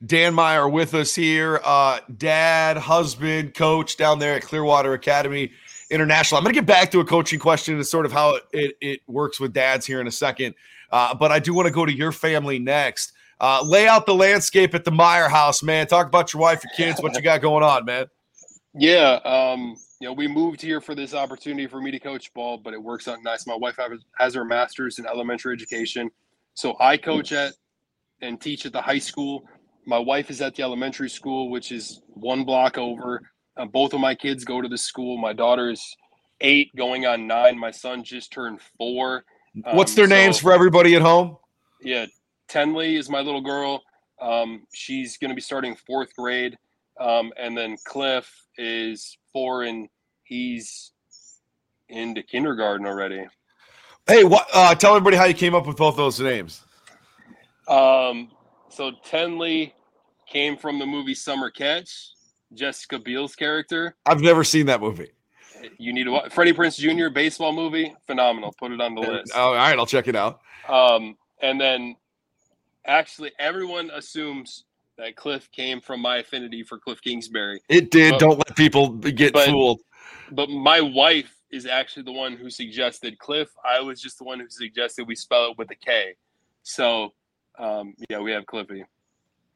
Dan 0.05 0.35
Meyer 0.35 0.69
with 0.69 0.95
us 0.95 1.15
here, 1.15 1.61
uh, 1.65 2.01
dad, 2.17 2.77
husband, 2.77 3.55
coach 3.55 3.97
down 3.97 4.19
there 4.19 4.35
at 4.35 4.43
Clearwater 4.43 4.95
Academy 4.95 5.53
International. 5.91 6.39
I'm 6.39 6.45
going 6.45 6.55
to 6.55 6.61
get 6.61 6.67
back 6.67 6.91
to 6.91 7.01
a 7.01 7.05
coaching 7.05 7.39
question 7.39 7.77
and 7.77 7.87
sort 7.87 8.05
of 8.05 8.13
how 8.13 8.39
it, 8.53 8.77
it 8.81 9.01
works 9.07 9.39
with 9.39 9.53
dads 9.53 9.87
here 9.87 10.01
in 10.01 10.09
a 10.09 10.13
second. 10.13 10.55
Uh, 10.91 11.15
but 11.15 11.31
I 11.31 11.39
do 11.39 11.55
want 11.55 11.67
to 11.67 11.73
go 11.73 11.87
to 11.87 11.93
your 11.93 12.11
family 12.11 12.59
next. 12.59 13.13
Uh, 13.41 13.63
lay 13.65 13.87
out 13.87 14.07
the 14.07 14.15
landscape 14.15 14.75
at 14.75 14.85
the 14.85 14.91
Meyer 14.91 15.29
house, 15.29 15.63
man. 15.63 15.87
Talk 15.87 16.07
about 16.07 16.33
your 16.33 16.41
wife, 16.41 16.63
your 16.65 16.73
kids, 16.77 17.03
what 17.03 17.15
you 17.15 17.23
got 17.23 17.41
going 17.41 17.63
on, 17.63 17.85
man. 17.85 18.07
Yeah, 18.75 19.21
um, 19.25 19.77
you 20.01 20.09
know, 20.09 20.13
we 20.13 20.27
moved 20.27 20.61
here 20.61 20.81
for 20.81 20.95
this 20.95 21.15
opportunity 21.15 21.67
for 21.67 21.81
me 21.81 21.91
to 21.91 21.99
coach 21.99 22.33
ball, 22.35 22.57
but 22.57 22.73
it 22.73 22.83
works 22.83 23.07
out 23.07 23.19
nice. 23.23 23.47
My 23.47 23.55
wife 23.55 23.79
has 24.19 24.35
her 24.35 24.45
master's 24.45 24.99
in 24.99 25.07
elementary 25.07 25.55
education, 25.55 26.11
so 26.55 26.77
I 26.81 26.97
coach 26.97 27.33
at 27.33 27.55
and 28.21 28.41
teach 28.41 28.67
at 28.67 28.73
the 28.73 28.83
high 28.83 28.99
school 28.99 29.45
my 29.85 29.99
wife 29.99 30.31
is 30.31 30.41
at 30.41 30.55
the 30.55 30.63
elementary 30.63 31.11
school, 31.11 31.51
which 31.51 31.73
is 31.73 32.03
one 32.09 32.45
block 32.45 32.79
over. 32.79 33.21
Uh, 33.57 33.67
both 33.67 33.93
of 33.93 34.01
my 34.01 34.15
kids 34.15 34.45
go 34.45 34.61
to 34.61 34.69
the 34.69 34.79
school. 34.79 35.19
My 35.19 35.33
daughter 35.33 35.71
is 35.71 35.97
eight, 36.41 36.75
going 36.77 37.07
on 37.07 37.27
nine. 37.27 37.59
My 37.59 37.71
son 37.71 38.05
just 38.05 38.33
turned 38.33 38.61
four. 38.79 39.25
Um, 39.67 39.77
What's 39.77 39.95
their 39.95 40.09
so, 40.09 40.15
names 40.15 40.39
for 40.39 40.53
everybody 40.53 40.95
at 40.95 41.03
home? 41.03 41.37
Yeah, 41.83 42.07
Tenley 42.49 42.97
is 42.97 43.11
my 43.11 43.21
little 43.21 43.41
girl. 43.41 43.83
Um, 44.21 44.63
she's 44.73 45.19
going 45.19 45.31
to 45.31 45.35
be 45.35 45.41
starting 45.41 45.75
fourth 45.75 46.15
grade, 46.17 46.57
um, 47.01 47.33
and 47.37 47.57
then 47.57 47.77
Cliff 47.85 48.31
is 48.57 49.19
four, 49.33 49.65
and 49.65 49.89
he's 50.23 50.93
into 51.89 52.23
kindergarten 52.23 52.87
already. 52.87 53.27
Hey, 54.07 54.25
what? 54.25 54.47
Uh, 54.53 54.75
tell 54.75 54.97
everybody 54.97 55.17
how 55.17 55.25
you 55.25 55.35
came 55.35 55.55
up 55.55 55.67
with 55.67 55.77
both 55.77 55.97
those 55.97 56.19
names. 56.19 56.63
Um, 57.69 58.31
so 58.69 58.93
Tenley 59.07 59.73
came 60.27 60.57
from 60.57 60.79
the 60.79 60.87
movie 60.87 61.15
Summer 61.15 61.51
Catch, 61.51 62.13
Jessica 62.53 62.99
Biel's 62.99 63.37
character. 63.37 63.97
I've 64.05 64.21
never 64.21 64.45
seen 64.45 64.67
that 64.67 64.81
movie. 64.81 65.11
You 65.79 65.93
need 65.93 66.05
to 66.05 66.11
watch 66.11 66.33
Freddie 66.33 66.53
Prinze 66.53 66.79
Jr. 66.79 67.09
baseball 67.13 67.53
movie. 67.53 67.95
Phenomenal. 68.07 68.53
Put 68.59 68.73
it 68.73 68.81
on 68.81 68.97
the 68.97 69.03
list. 69.03 69.33
Oh, 69.35 69.49
all 69.49 69.55
right, 69.55 69.79
I'll 69.79 69.87
check 69.87 70.09
it 70.09 70.17
out. 70.17 70.41
Um, 70.69 71.17
and 71.41 71.61
then 71.61 71.97
actually 72.85 73.31
everyone 73.39 73.91
assumes 73.91 74.65
that 74.99 75.15
Cliff 75.17 75.51
came 75.53 75.81
from 75.81 76.01
my 76.01 76.19
affinity 76.19 76.65
for 76.65 76.79
Kliff 76.79 77.01
Kingsbury. 77.01 77.61
It 77.69 77.91
did. 77.91 78.13
But, 78.13 78.21
Don't 78.21 78.39
let 78.39 78.57
people 78.57 78.91
get 78.91 79.33
but, 79.33 79.49
fooled. 79.49 79.81
But 80.33 80.51
my 80.51 80.81
wife 80.81 81.33
is 81.53 81.67
actually 81.67 82.03
the 82.05 82.13
one 82.13 82.37
who 82.37 82.51
suggested 82.51 83.19
Cliff. 83.19 83.49
I 83.65 83.81
was 83.81 84.01
just 84.01 84.19
the 84.19 84.25
one 84.25 84.41
who 84.41 84.49
suggested 84.49 85.07
we 85.07 85.15
spell 85.15 85.51
it 85.51 85.59
with 85.59 85.71
a 85.71 85.77
K. 85.77 86.15
So 86.63 87.13
um, 87.59 87.95
yeah, 88.09 88.19
we 88.19 88.33
have 88.33 88.47
Cliffy. 88.47 88.85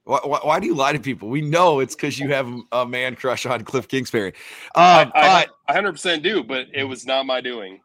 Why, 0.05 0.21
why, 0.23 0.39
why, 0.43 0.61
do 0.61 0.67
you 0.67 0.75
lie 0.75 0.93
to 0.93 1.01
people? 1.01 1.29
We 1.29 1.41
know 1.41 1.81
it's 1.81 1.97
because 1.97 2.17
you 2.17 2.29
have 2.29 2.49
a 2.71 2.87
man 2.87 3.17
crush 3.17 3.45
on 3.45 3.65
Kliff 3.65 3.89
Kingsbury. 3.89 4.35
Um, 4.77 5.11
I, 5.15 5.47
I, 5.69 5.77
I 5.77 5.81
100% 5.81 6.23
do, 6.23 6.45
but 6.45 6.67
it 6.73 6.85
was 6.85 7.05
not 7.05 7.27
my 7.27 7.41
doing. 7.41 7.81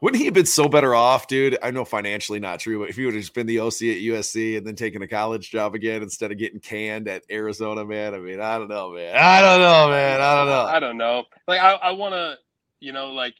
Wouldn't 0.00 0.18
he 0.18 0.24
have 0.24 0.34
been 0.34 0.46
so 0.46 0.68
better 0.68 0.94
off, 0.94 1.28
dude? 1.28 1.56
I 1.62 1.70
know 1.70 1.84
financially 1.84 2.40
not 2.40 2.58
true, 2.58 2.80
but 2.80 2.90
if 2.90 2.96
he 2.96 3.04
would 3.04 3.14
have 3.14 3.22
just 3.22 3.34
been 3.34 3.46
the 3.46 3.60
OC 3.60 3.82
at 3.82 4.02
USC 4.02 4.58
and 4.58 4.66
then 4.66 4.74
taken 4.74 5.00
a 5.02 5.08
college 5.08 5.50
job 5.50 5.74
again 5.74 6.02
instead 6.02 6.32
of 6.32 6.38
getting 6.38 6.58
canned 6.58 7.08
at 7.08 7.22
Arizona, 7.30 7.84
man. 7.84 8.14
I 8.14 8.18
mean, 8.18 8.40
I 8.40 8.58
don't 8.58 8.68
know, 8.68 8.92
man. 8.92 9.14
I 9.16 9.40
don't 9.40 9.60
know, 9.60 9.88
man. 9.88 10.20
I 10.20 10.34
don't 10.34 10.46
know. 10.46 10.64
I 10.64 10.80
don't 10.80 10.96
know. 10.98 11.24
Like, 11.46 11.60
I, 11.60 11.72
I 11.74 11.92
want 11.92 12.14
to, 12.14 12.36
you 12.84 12.92
know, 12.92 13.12
like 13.12 13.34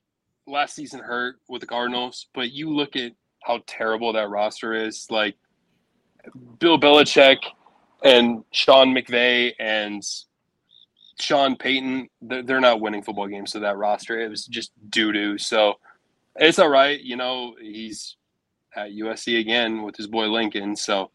last 0.47 0.75
season 0.75 1.01
hurt 1.01 1.37
with 1.49 1.61
the 1.61 1.67
Cardinals, 1.67 2.27
but 2.35 2.53
you 2.53 2.71
look 2.71 2.97
at 2.97 3.13
how 3.43 3.63
terrible 3.67 4.13
that 4.15 4.31
roster 4.31 4.73
is. 4.73 5.07
Like, 5.11 5.37
Bill 6.59 6.79
Belichick 6.81 7.39
and 8.03 8.45
Sean 8.53 8.95
McVay 8.95 9.53
and 9.59 10.03
Sean 11.21 11.57
Payton, 11.57 12.09
they're 12.23 12.61
not 12.61 12.81
winning 12.81 13.03
football 13.03 13.29
games 13.29 13.53
to 13.53 13.59
that 13.61 13.77
roster. 13.77 14.19
It 14.19 14.31
was 14.31 14.47
just 14.47 14.73
doo 14.89 15.13
doo. 15.13 15.39
So 15.39 15.75
it's 16.37 16.59
all 16.59 16.71
right. 16.71 17.01
You 17.01 17.17
know, 17.17 17.55
he's 17.61 18.17
at 18.75 18.91
USC 18.91 19.39
again 19.39 19.83
with 19.83 19.97
his 19.97 20.07
boy 20.07 20.27
Lincoln. 20.27 20.75
So 20.75 21.11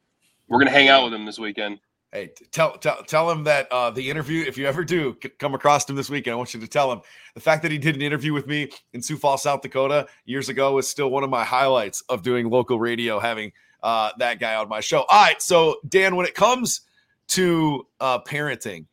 we're 0.48 0.59
gonna 0.59 0.71
hang 0.71 0.89
out 0.89 1.05
with 1.05 1.13
him 1.13 1.25
this 1.25 1.39
weekend. 1.39 1.79
Hey, 2.11 2.31
tell 2.51 2.75
tell 2.77 3.03
tell 3.03 3.29
him 3.29 3.43
that 3.43 3.71
uh, 3.71 3.91
the 3.91 4.09
interview, 4.09 4.43
if 4.47 4.57
you 4.57 4.65
ever 4.65 4.83
do 4.83 5.15
come 5.37 5.53
across 5.53 5.87
him 5.87 5.95
this 5.95 6.09
weekend, 6.09 6.33
I 6.33 6.37
want 6.37 6.55
you 6.55 6.59
to 6.59 6.67
tell 6.67 6.91
him 6.91 7.01
the 7.35 7.39
fact 7.39 7.61
that 7.61 7.71
he 7.71 7.77
did 7.77 7.95
an 7.95 8.01
interview 8.01 8.33
with 8.33 8.47
me 8.47 8.71
in 8.93 9.01
Sioux 9.01 9.15
Falls, 9.15 9.43
South 9.43 9.61
Dakota, 9.61 10.07
years 10.25 10.49
ago, 10.49 10.79
is 10.79 10.87
still 10.87 11.11
one 11.11 11.23
of 11.23 11.29
my 11.29 11.43
highlights 11.43 12.01
of 12.09 12.23
doing 12.23 12.49
local 12.49 12.79
radio. 12.79 13.19
Having 13.19 13.51
uh, 13.83 14.09
that 14.17 14.39
guy 14.39 14.55
on 14.55 14.67
my 14.67 14.79
show. 14.79 15.05
All 15.07 15.23
right, 15.23 15.39
so 15.39 15.75
Dan, 15.87 16.15
when 16.15 16.25
it 16.25 16.33
comes 16.33 16.81
to 17.29 17.85
uh, 17.99 18.19
parenting, 18.23 18.87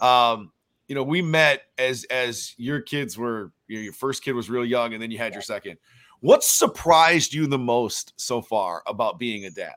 um, 0.00 0.50
you 0.88 0.94
know, 0.94 1.02
we 1.02 1.20
met 1.20 1.64
as 1.76 2.04
as 2.04 2.54
your 2.56 2.80
kids 2.80 3.18
were, 3.18 3.52
you 3.68 3.76
know, 3.76 3.82
your 3.82 3.92
first 3.92 4.24
kid 4.24 4.32
was 4.32 4.48
real 4.48 4.64
young, 4.64 4.94
and 4.94 5.02
then 5.02 5.10
you 5.10 5.18
had 5.18 5.34
your 5.34 5.42
second. 5.42 5.76
What 6.20 6.42
surprised 6.42 7.34
you 7.34 7.46
the 7.46 7.58
most 7.58 8.14
so 8.16 8.40
far 8.40 8.82
about 8.86 9.18
being 9.18 9.44
a 9.44 9.50
dad? 9.50 9.74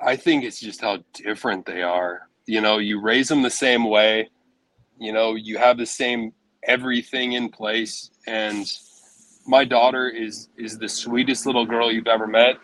I 0.00 0.16
think 0.16 0.44
it's 0.44 0.60
just 0.60 0.80
how 0.80 0.98
different 1.14 1.66
they 1.66 1.82
are. 1.82 2.28
You 2.46 2.60
know, 2.60 2.78
you 2.78 3.00
raise 3.00 3.28
them 3.28 3.42
the 3.42 3.50
same 3.50 3.88
way. 3.88 4.30
You 4.98 5.12
know, 5.12 5.34
you 5.34 5.58
have 5.58 5.78
the 5.78 5.86
same 5.86 6.32
everything 6.64 7.32
in 7.32 7.48
place, 7.48 8.10
and 8.26 8.66
my 9.46 9.64
daughter 9.64 10.08
is 10.08 10.48
is 10.56 10.78
the 10.78 10.88
sweetest 10.88 11.46
little 11.46 11.66
girl 11.66 11.90
you've 11.90 12.06
ever 12.06 12.26
met, 12.26 12.56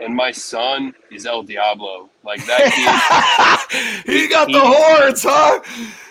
and 0.00 0.14
my 0.14 0.30
son 0.30 0.94
is 1.10 1.26
El 1.26 1.42
Diablo. 1.42 2.10
Like 2.24 2.44
that 2.46 3.66
kid. 4.04 4.12
he 4.12 4.28
got 4.28 4.48
he, 4.48 4.54
the 4.54 4.60
horns, 4.60 5.22
huh? 5.22 5.60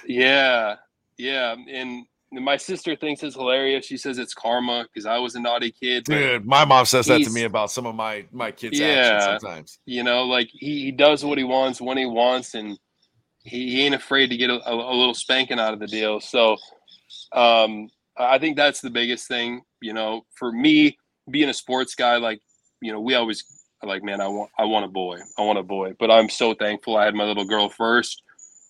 Yeah, 0.07 0.75
yeah. 1.17 1.55
And 1.71 2.05
my 2.31 2.57
sister 2.57 2.95
thinks 2.95 3.23
it's 3.23 3.35
hilarious. 3.35 3.85
She 3.85 3.97
says 3.97 4.17
it's 4.17 4.33
karma 4.33 4.85
because 4.85 5.05
I 5.05 5.17
was 5.17 5.35
a 5.35 5.39
naughty 5.39 5.71
kid. 5.71 6.03
Dude, 6.03 6.45
my 6.45 6.63
mom 6.63 6.85
says 6.85 7.07
that 7.07 7.23
to 7.23 7.29
me 7.31 7.43
about 7.43 7.71
some 7.71 7.85
of 7.85 7.95
my 7.95 8.25
my 8.31 8.51
kids' 8.51 8.79
yeah, 8.79 8.87
actions 8.87 9.23
sometimes. 9.23 9.79
You 9.85 10.03
know, 10.03 10.23
like 10.25 10.49
he, 10.51 10.83
he 10.83 10.91
does 10.91 11.25
what 11.25 11.37
he 11.37 11.43
wants 11.43 11.81
when 11.81 11.97
he 11.97 12.05
wants, 12.05 12.53
and 12.53 12.77
he, 13.43 13.71
he 13.71 13.85
ain't 13.85 13.95
afraid 13.95 14.29
to 14.29 14.37
get 14.37 14.49
a, 14.49 14.69
a, 14.69 14.73
a 14.73 14.95
little 14.95 15.15
spanking 15.15 15.59
out 15.59 15.73
of 15.73 15.79
the 15.79 15.87
deal. 15.87 16.19
So, 16.19 16.57
um, 17.33 17.89
I 18.17 18.37
think 18.37 18.57
that's 18.57 18.81
the 18.81 18.91
biggest 18.91 19.27
thing. 19.27 19.61
You 19.81 19.93
know, 19.93 20.21
for 20.35 20.51
me, 20.51 20.97
being 21.31 21.49
a 21.49 21.53
sports 21.53 21.95
guy, 21.95 22.17
like 22.17 22.41
you 22.81 22.91
know, 22.91 23.01
we 23.01 23.15
always 23.15 23.43
like, 23.83 24.03
man, 24.03 24.21
I 24.21 24.27
want 24.27 24.51
I 24.57 24.65
want 24.65 24.85
a 24.85 24.89
boy, 24.89 25.17
I 25.37 25.41
want 25.41 25.57
a 25.57 25.63
boy. 25.63 25.93
But 25.99 26.11
I'm 26.11 26.29
so 26.29 26.53
thankful 26.53 26.95
I 26.95 27.05
had 27.05 27.15
my 27.15 27.23
little 27.23 27.45
girl 27.45 27.69
first. 27.69 28.21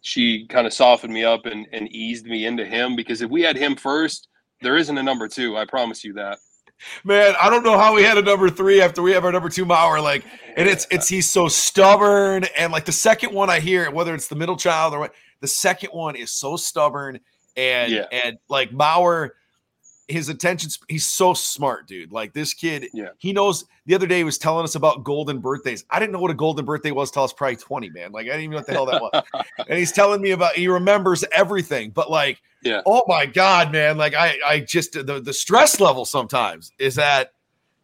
She 0.02 0.48
kind 0.48 0.66
of 0.66 0.74
softened 0.74 1.14
me 1.14 1.24
up 1.24 1.46
and 1.46 1.68
and 1.72 1.88
eased 1.90 2.26
me 2.26 2.46
into 2.46 2.66
him 2.66 2.96
because 2.96 3.22
if 3.22 3.30
we 3.30 3.42
had 3.42 3.58
him 3.58 3.76
first, 3.76 4.28
there 4.62 4.78
isn't 4.78 4.98
a 4.98 5.04
number 5.04 5.28
two. 5.28 5.58
I 5.58 5.66
promise 5.66 6.04
you 6.04 6.14
that. 6.14 6.38
Man, 7.04 7.36
I 7.42 7.50
don't 7.50 7.64
know 7.64 7.78
how 7.78 7.94
we 7.94 8.04
had 8.04 8.18
a 8.18 8.22
number 8.22 8.50
three 8.50 8.82
after 8.82 9.02
we 9.02 9.12
have 9.12 9.26
our 9.26 9.32
number 9.32 9.50
two 9.50 9.66
Mauer. 9.66 10.02
Like, 10.02 10.24
and 10.56 10.68
it's 10.68 10.88
it's 10.90 11.08
he's 11.08 11.30
so 11.30 11.48
stubborn, 11.48 12.46
and 12.58 12.72
like 12.72 12.86
the 12.86 12.92
second 12.92 13.34
one 13.34 13.50
I 13.50 13.60
hear, 13.60 13.92
whether 13.92 14.16
it's 14.16 14.28
the 14.28 14.36
middle 14.36 14.56
child 14.56 14.94
or 14.94 15.00
what, 15.00 15.14
the 15.42 15.48
second 15.48 15.90
one 15.90 16.16
is 16.16 16.32
so 16.32 16.56
stubborn 16.56 17.20
and 17.58 17.92
yeah. 17.92 18.06
and 18.12 18.38
like 18.48 18.72
Mauer 18.72 19.32
his 20.10 20.30
attention 20.30 20.70
he's 20.88 21.06
so 21.06 21.34
smart 21.34 21.88
dude. 21.88 22.12
Like 22.12 22.34
this 22.34 22.54
kid 22.54 22.88
yeah. 22.94 23.10
he 23.18 23.32
knows 23.32 23.66
the 23.86 23.96
other 23.96 24.08
day 24.08 24.18
he 24.18 24.24
was 24.24 24.38
telling 24.38 24.64
us 24.64 24.76
about 24.76 25.04
golden 25.04 25.40
birthdays. 25.40 25.86
I 25.90 26.00
didn't 26.00 26.12
know 26.12 26.20
what 26.20 26.32
a 26.32 26.36
golden 26.36 26.66
birthday 26.66 26.92
was 26.92 27.12
till 27.12 27.22
i 27.22 27.26
was 27.26 27.34
probably 27.34 27.58
20 27.58 27.90
man. 27.92 28.12
Like 28.12 28.26
i 28.26 28.30
didn't 28.30 28.42
even 28.42 28.52
know 28.52 28.58
what 28.58 28.68
the 28.68 28.74
hell 28.74 28.86
that 28.88 29.02
was. 29.02 29.46
And 29.70 29.78
he's 29.78 29.92
telling 29.92 30.22
me 30.22 30.32
about 30.32 30.54
he 30.54 30.68
remembers 30.68 31.24
everything 31.32 31.92
but 31.92 32.10
like 32.10 32.42
yeah. 32.64 32.82
oh 32.86 33.04
my 33.08 33.26
god 33.26 33.72
man. 33.72 33.98
Like 33.98 34.16
i 34.16 34.38
i 34.46 34.60
just 34.60 34.94
the, 34.94 35.22
the 35.22 35.34
stress 35.34 35.80
level 35.80 36.06
sometimes 36.06 36.72
is 36.80 36.98
at 36.98 37.34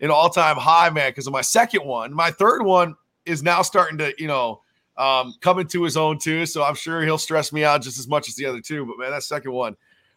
an 0.01 0.11
all-time 0.11 0.57
high 0.57 0.89
man 0.89 1.11
because 1.11 1.27
of 1.27 1.33
my 1.33 1.41
second 1.41 1.85
one. 1.85 2.13
My 2.13 2.31
third 2.31 2.63
one 2.63 2.95
is 3.25 3.43
now 3.43 3.61
starting 3.61 3.97
to 3.97 4.13
you 4.17 4.27
know 4.27 4.61
um 4.97 5.33
come 5.41 5.59
into 5.59 5.83
his 5.83 5.97
own 5.97 6.17
too 6.17 6.45
so 6.45 6.63
i'm 6.63 6.75
sure 6.75 7.01
he'll 7.01 7.17
stress 7.17 7.51
me 7.51 7.65
out 7.65 7.81
just 7.81 7.99
as 7.99 8.07
much 8.07 8.29
as 8.29 8.35
the 8.35 8.45
other 8.45 8.61
two 8.61 8.85
but 8.85 8.97
man 8.97 9.11
that 9.11 9.23
second 9.23 9.51
one 9.51 9.75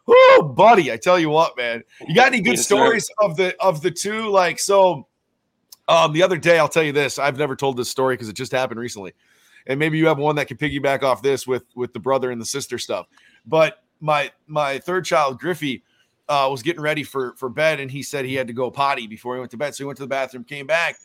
Whoo, 0.08 0.42
buddy! 0.54 0.90
I 0.90 0.96
tell 0.96 1.18
you 1.18 1.28
what, 1.28 1.54
man. 1.58 1.82
You 2.06 2.14
got 2.14 2.28
any 2.28 2.40
good 2.40 2.56
yes, 2.56 2.64
stories 2.64 3.06
sir. 3.06 3.12
of 3.20 3.36
the 3.36 3.54
of 3.60 3.82
the 3.82 3.90
two? 3.90 4.30
Like 4.30 4.58
so, 4.58 5.06
um, 5.86 6.14
the 6.14 6.22
other 6.22 6.38
day 6.38 6.58
I'll 6.58 6.66
tell 6.66 6.82
you 6.82 6.92
this. 6.92 7.18
I've 7.18 7.36
never 7.36 7.54
told 7.54 7.76
this 7.76 7.90
story 7.90 8.14
because 8.14 8.30
it 8.30 8.32
just 8.32 8.50
happened 8.50 8.80
recently, 8.80 9.12
and 9.66 9.78
maybe 9.78 9.98
you 9.98 10.06
have 10.06 10.16
one 10.16 10.34
that 10.36 10.48
can 10.48 10.56
piggyback 10.56 11.02
off 11.02 11.20
this 11.20 11.46
with 11.46 11.64
with 11.74 11.92
the 11.92 12.00
brother 12.00 12.30
and 12.30 12.40
the 12.40 12.46
sister 12.46 12.78
stuff. 12.78 13.06
But 13.44 13.82
my 14.00 14.32
my 14.46 14.78
third 14.78 15.04
child, 15.04 15.38
Griffey, 15.38 15.82
uh, 16.30 16.48
was 16.50 16.62
getting 16.62 16.80
ready 16.80 17.02
for 17.02 17.34
for 17.36 17.50
bed, 17.50 17.78
and 17.78 17.90
he 17.90 18.02
said 18.02 18.24
he 18.24 18.34
had 18.34 18.46
to 18.46 18.54
go 18.54 18.70
potty 18.70 19.06
before 19.06 19.34
he 19.34 19.40
went 19.40 19.50
to 19.50 19.58
bed. 19.58 19.74
So 19.74 19.84
he 19.84 19.86
went 19.86 19.98
to 19.98 20.04
the 20.04 20.08
bathroom, 20.08 20.42
came 20.42 20.66
back, 20.66 20.96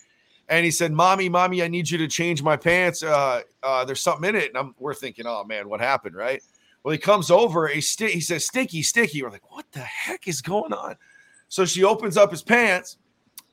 and 0.47 0.63
he 0.63 0.71
said, 0.71 0.93
"Mommy, 0.93 1.27
mommy, 1.27 1.61
I 1.61 1.67
need 1.67 1.89
you 1.89 1.97
to 1.97 2.07
change 2.07 2.41
my 2.41 2.55
pants. 2.55 3.03
Uh, 3.03 3.41
uh, 3.63 3.83
there's 3.83 3.99
something 3.99 4.29
in 4.29 4.35
it." 4.37 4.47
And 4.47 4.57
I'm, 4.57 4.75
we're 4.79 4.93
thinking, 4.93 5.25
"Oh 5.27 5.43
man, 5.43 5.67
what 5.67 5.81
happened?" 5.81 6.15
Right? 6.15 6.41
Well, 6.83 6.91
he 6.91 6.97
comes 6.97 7.31
over, 7.31 7.67
he, 7.67 7.79
he 7.79 8.19
says, 8.19 8.45
Sticky, 8.45 8.83
sticky. 8.83 9.23
We're 9.23 9.29
like, 9.29 9.51
what 9.51 9.65
the 9.71 9.79
heck 9.79 10.27
is 10.27 10.41
going 10.41 10.73
on? 10.73 10.95
So 11.47 11.65
she 11.65 11.83
opens 11.83 12.17
up 12.17 12.31
his 12.31 12.43
pants, 12.43 12.97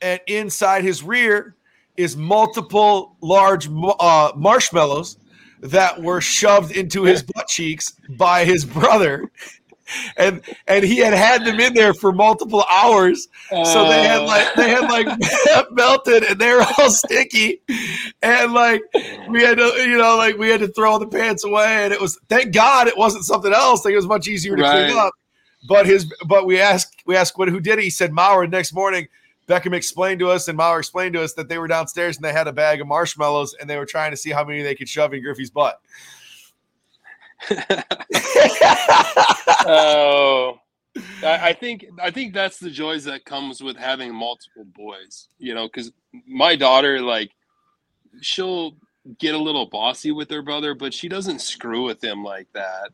and 0.00 0.20
inside 0.26 0.82
his 0.82 1.02
rear 1.02 1.54
is 1.96 2.16
multiple 2.16 3.16
large 3.20 3.68
uh, 3.68 4.32
marshmallows 4.34 5.18
that 5.60 6.00
were 6.00 6.20
shoved 6.20 6.74
into 6.74 7.02
his 7.04 7.22
butt 7.22 7.46
cheeks 7.46 7.92
by 8.16 8.44
his 8.44 8.64
brother 8.64 9.30
and 10.16 10.42
and 10.66 10.84
he 10.84 10.98
had 10.98 11.12
had 11.12 11.44
them 11.44 11.60
in 11.60 11.74
there 11.74 11.94
for 11.94 12.12
multiple 12.12 12.64
hours. 12.70 13.28
So 13.50 13.88
they 13.88 14.02
had 14.02 14.22
like 14.22 14.54
they 14.54 14.68
had 14.68 14.90
like 14.90 15.06
oh. 15.08 15.64
melted 15.70 16.24
and 16.24 16.38
they 16.38 16.52
were 16.52 16.64
all 16.78 16.90
sticky. 16.90 17.60
And 18.22 18.52
like 18.52 18.82
we 19.28 19.42
had 19.42 19.58
to 19.58 19.72
you 19.86 19.98
know 19.98 20.16
like 20.16 20.36
we 20.36 20.48
had 20.48 20.60
to 20.60 20.68
throw 20.68 20.98
the 20.98 21.06
pants 21.06 21.44
away 21.44 21.84
and 21.84 21.92
it 21.92 22.00
was 22.00 22.18
thank 22.28 22.52
god 22.52 22.86
it 22.86 22.96
wasn't 22.96 23.24
something 23.24 23.52
else. 23.52 23.84
Like 23.84 23.92
it 23.92 23.96
was 23.96 24.06
much 24.06 24.28
easier 24.28 24.56
to 24.56 24.62
right. 24.62 24.86
clean 24.86 24.98
up. 24.98 25.12
But 25.68 25.86
his 25.86 26.12
but 26.26 26.46
we 26.46 26.60
asked 26.60 27.02
we 27.06 27.16
asked 27.16 27.38
what 27.38 27.48
who 27.48 27.60
did 27.60 27.78
it? 27.78 27.84
He 27.84 27.90
said 27.90 28.12
Mauer 28.12 28.48
next 28.50 28.72
morning 28.72 29.08
Beckham 29.50 29.74
explained 29.74 30.20
to 30.20 30.30
us 30.30 30.46
and 30.46 30.56
Mauer 30.56 30.78
explained 30.78 31.14
to 31.14 31.22
us 31.22 31.32
that 31.34 31.48
they 31.48 31.58
were 31.58 31.66
downstairs 31.66 32.16
and 32.16 32.24
they 32.24 32.32
had 32.32 32.46
a 32.46 32.52
bag 32.52 32.80
of 32.80 32.86
marshmallows 32.86 33.54
and 33.60 33.68
they 33.68 33.76
were 33.76 33.86
trying 33.86 34.12
to 34.12 34.16
see 34.16 34.30
how 34.30 34.44
many 34.44 34.62
they 34.62 34.76
could 34.76 34.88
shove 34.88 35.12
in 35.12 35.22
Griffey's 35.22 35.50
butt 35.50 35.80
oh, 39.66 40.58
I, 41.24 41.48
I, 41.48 41.52
think 41.52 41.86
I 42.02 42.10
think 42.10 42.34
that's 42.34 42.58
the 42.58 42.70
joys 42.70 43.04
that 43.04 43.24
comes 43.24 43.62
with 43.62 43.76
having 43.76 44.14
multiple 44.14 44.64
boys. 44.74 45.28
You 45.38 45.54
know, 45.54 45.66
because 45.66 45.92
my 46.26 46.56
daughter, 46.56 47.00
like, 47.00 47.30
she'll 48.20 48.74
get 49.18 49.34
a 49.34 49.38
little 49.38 49.66
bossy 49.66 50.12
with 50.12 50.30
her 50.30 50.42
brother, 50.42 50.74
but 50.74 50.92
she 50.92 51.08
doesn't 51.08 51.40
screw 51.40 51.84
with 51.84 52.02
him 52.02 52.22
like 52.22 52.48
that. 52.52 52.90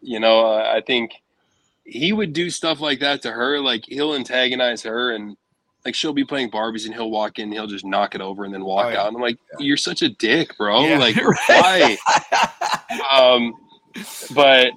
You 0.00 0.20
know, 0.20 0.46
uh, 0.46 0.72
I 0.74 0.80
think 0.80 1.12
he 1.84 2.12
would 2.12 2.32
do 2.32 2.50
stuff 2.50 2.80
like 2.80 3.00
that 3.00 3.22
to 3.22 3.30
her. 3.30 3.60
Like 3.60 3.84
he'll 3.86 4.14
antagonize 4.14 4.82
her 4.82 5.14
and 5.14 5.36
like 5.84 5.94
she'll 5.94 6.14
be 6.14 6.24
playing 6.24 6.50
Barbies 6.50 6.86
and 6.86 6.94
he'll 6.94 7.10
walk 7.10 7.38
in, 7.38 7.52
he'll 7.52 7.66
just 7.66 7.84
knock 7.84 8.14
it 8.14 8.20
over 8.20 8.44
and 8.44 8.54
then 8.54 8.64
walk 8.64 8.86
oh, 8.86 8.90
yeah. 8.90 9.00
out. 9.02 9.08
And 9.08 9.16
I'm 9.16 9.22
like, 9.22 9.38
you're 9.58 9.76
such 9.76 10.02
a 10.02 10.08
dick, 10.08 10.56
bro. 10.56 10.86
Yeah, 10.86 10.98
like, 10.98 11.16
why? 11.46 11.96
um, 13.12 13.54
but 14.34 14.72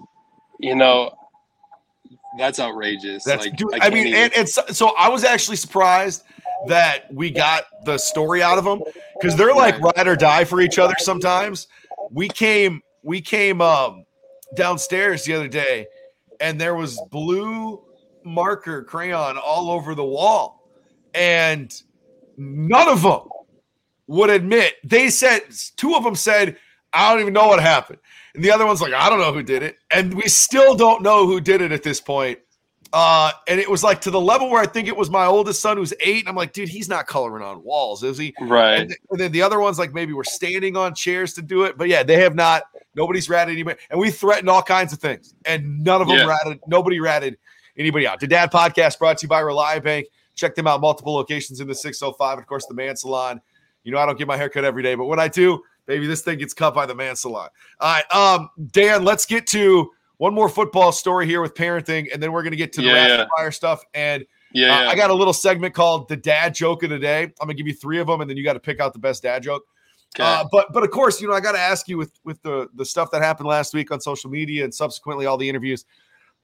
you 0.59 0.75
know, 0.75 1.15
that's 2.37 2.59
outrageous. 2.59 3.23
That's 3.23 3.45
like, 3.45 3.57
dude, 3.57 3.73
I, 3.81 3.87
I 3.87 3.89
mean, 3.89 4.07
even... 4.07 4.21
and 4.23 4.33
it's 4.35 4.59
so 4.77 4.93
I 4.97 5.09
was 5.09 5.23
actually 5.23 5.57
surprised 5.57 6.23
that 6.67 7.13
we 7.13 7.29
got 7.29 7.65
the 7.85 7.97
story 7.97 8.41
out 8.41 8.57
of 8.57 8.63
them 8.63 8.81
because 9.19 9.35
they're 9.35 9.53
like 9.53 9.79
ride 9.79 10.07
or 10.07 10.15
die 10.15 10.43
for 10.43 10.61
each 10.61 10.79
other 10.79 10.95
sometimes. 10.97 11.67
We 12.11 12.27
came 12.27 12.81
we 13.03 13.21
came 13.21 13.61
um 13.61 14.05
downstairs 14.55 15.23
the 15.25 15.33
other 15.33 15.47
day 15.47 15.87
and 16.39 16.59
there 16.59 16.75
was 16.75 16.99
blue 17.11 17.83
marker 18.23 18.83
crayon 18.83 19.37
all 19.37 19.69
over 19.69 19.95
the 19.95 20.03
wall 20.03 20.69
and 21.13 21.81
none 22.37 22.87
of 22.87 23.01
them 23.01 23.21
would 24.07 24.29
admit 24.29 24.75
they 24.83 25.09
said 25.09 25.41
two 25.75 25.95
of 25.95 26.03
them 26.03 26.15
said, 26.15 26.57
I 26.93 27.11
don't 27.11 27.21
even 27.21 27.33
know 27.33 27.47
what 27.47 27.61
happened. 27.61 27.99
And 28.37 28.45
the 28.45 28.51
other 28.51 28.67
one's 28.67 28.81
like, 28.81 28.93
I 28.93 29.09
don't 29.09 29.17
know 29.19 29.33
who 29.33 29.41
did 29.41 29.63
it. 29.63 29.77
And 29.89 30.13
we 30.13 30.27
still 30.29 30.75
don't 30.75 31.01
know 31.01 31.25
who 31.25 31.41
did 31.41 31.59
it 31.59 31.71
at 31.71 31.81
this 31.81 31.99
point. 31.99 32.37
Uh, 32.93 33.31
and 33.47 33.59
it 33.59 33.67
was 33.67 33.83
like 33.83 33.99
to 34.01 34.11
the 34.11 34.21
level 34.21 34.51
where 34.51 34.61
I 34.61 34.67
think 34.67 34.87
it 34.87 34.95
was 34.95 35.09
my 35.09 35.25
oldest 35.25 35.59
son 35.59 35.75
who's 35.75 35.91
eight. 36.01 36.19
And 36.19 36.29
I'm 36.29 36.35
like, 36.35 36.53
dude, 36.53 36.69
he's 36.69 36.87
not 36.87 37.07
coloring 37.07 37.43
on 37.43 37.63
walls, 37.63 38.03
is 38.03 38.15
he? 38.19 38.35
Right. 38.39 38.81
And, 38.81 38.95
and 39.09 39.19
then 39.19 39.31
the 39.31 39.41
other 39.41 39.59
ones, 39.59 39.79
like 39.79 39.91
maybe 39.91 40.13
we're 40.13 40.23
standing 40.23 40.77
on 40.77 40.93
chairs 40.93 41.33
to 41.33 41.41
do 41.41 41.63
it. 41.63 41.79
But 41.79 41.87
yeah, 41.87 42.03
they 42.03 42.21
have 42.21 42.35
not. 42.35 42.63
Nobody's 42.93 43.27
ratted 43.27 43.53
anybody. 43.53 43.79
And 43.89 43.99
we 43.99 44.11
threatened 44.11 44.49
all 44.49 44.61
kinds 44.61 44.93
of 44.93 44.99
things. 44.99 45.33
And 45.45 45.83
none 45.83 45.99
of 45.99 46.07
them 46.07 46.17
Yeah. 46.17 46.27
ratted. 46.27 46.59
Nobody 46.67 46.99
ratted 46.99 47.37
anybody 47.75 48.05
out. 48.05 48.19
The 48.19 48.27
Dad 48.27 48.51
Podcast 48.51 48.99
brought 48.99 49.17
to 49.17 49.23
you 49.25 49.29
by 49.29 49.41
Reliabank. 49.41 50.03
Check 50.35 50.53
them 50.53 50.67
out, 50.67 50.79
multiple 50.79 51.15
locations 51.15 51.59
in 51.59 51.67
the 51.67 51.73
605. 51.73 52.37
Of 52.37 52.45
course, 52.45 52.67
the 52.67 52.75
Man 52.75 52.95
Salon. 52.95 53.41
You 53.83 53.91
know, 53.93 53.97
I 53.97 54.05
don't 54.05 54.17
get 54.17 54.27
my 54.27 54.37
hair 54.37 54.49
cut 54.49 54.63
every 54.63 54.83
day, 54.83 54.93
but 54.93 55.05
when 55.05 55.19
I 55.19 55.27
do, 55.27 55.63
baby, 55.87 56.05
this 56.05 56.21
thing 56.21 56.37
gets 56.37 56.53
cut 56.53 56.75
by 56.75 56.85
the 56.85 56.93
Man 56.93 57.15
Salon. 57.15 57.49
All 57.79 57.93
right, 57.93 58.15
um, 58.15 58.49
Dan, 58.71 59.03
let's 59.03 59.25
get 59.25 59.47
to 59.47 59.89
one 60.17 60.33
more 60.33 60.49
football 60.49 60.91
story 60.91 61.25
here 61.25 61.41
with 61.41 61.53
parenting, 61.55 62.07
and 62.13 62.21
then 62.21 62.31
we're 62.31 62.43
going 62.43 62.51
to 62.51 62.57
get 62.57 62.73
to 62.73 62.81
the 62.81 62.87
Yeah, 62.87 63.07
yeah. 63.07 63.25
fire 63.35 63.51
stuff. 63.51 63.83
And 63.93 64.25
Yeah. 64.51 64.77
uh, 64.77 64.81
yeah. 64.83 64.89
I 64.89 64.95
got 64.95 65.09
a 65.09 65.13
little 65.13 65.33
segment 65.33 65.73
called 65.73 66.07
the 66.09 66.17
Dad 66.17 66.53
Joke 66.55 66.83
of 66.83 66.89
the 66.89 66.99
Day. 66.99 67.23
I'm 67.23 67.31
going 67.39 67.49
to 67.49 67.53
give 67.55 67.67
you 67.67 67.73
three 67.73 67.99
of 67.99 68.07
them, 68.07 68.21
and 68.21 68.29
then 68.29 68.37
you 68.37 68.43
got 68.43 68.53
to 68.53 68.59
pick 68.59 68.79
out 68.79 68.93
the 68.93 68.99
best 68.99 69.23
dad 69.23 69.43
joke. 69.43 69.63
Okay. 70.15 70.23
Uh, 70.23 70.45
but 70.51 70.71
but 70.73 70.83
of 70.83 70.89
course, 70.91 71.21
you 71.21 71.27
know, 71.27 71.33
I 71.33 71.39
got 71.39 71.51
to 71.51 71.59
ask 71.59 71.87
you 71.87 71.97
with 71.97 72.11
with 72.23 72.41
the 72.41 72.67
the 72.75 72.85
stuff 72.85 73.11
that 73.11 73.21
happened 73.21 73.47
last 73.47 73.73
week 73.73 73.91
on 73.91 73.99
social 74.01 74.29
media 74.29 74.63
and 74.63 74.73
subsequently 74.73 75.25
all 75.25 75.37
the 75.37 75.47
interviews. 75.47 75.85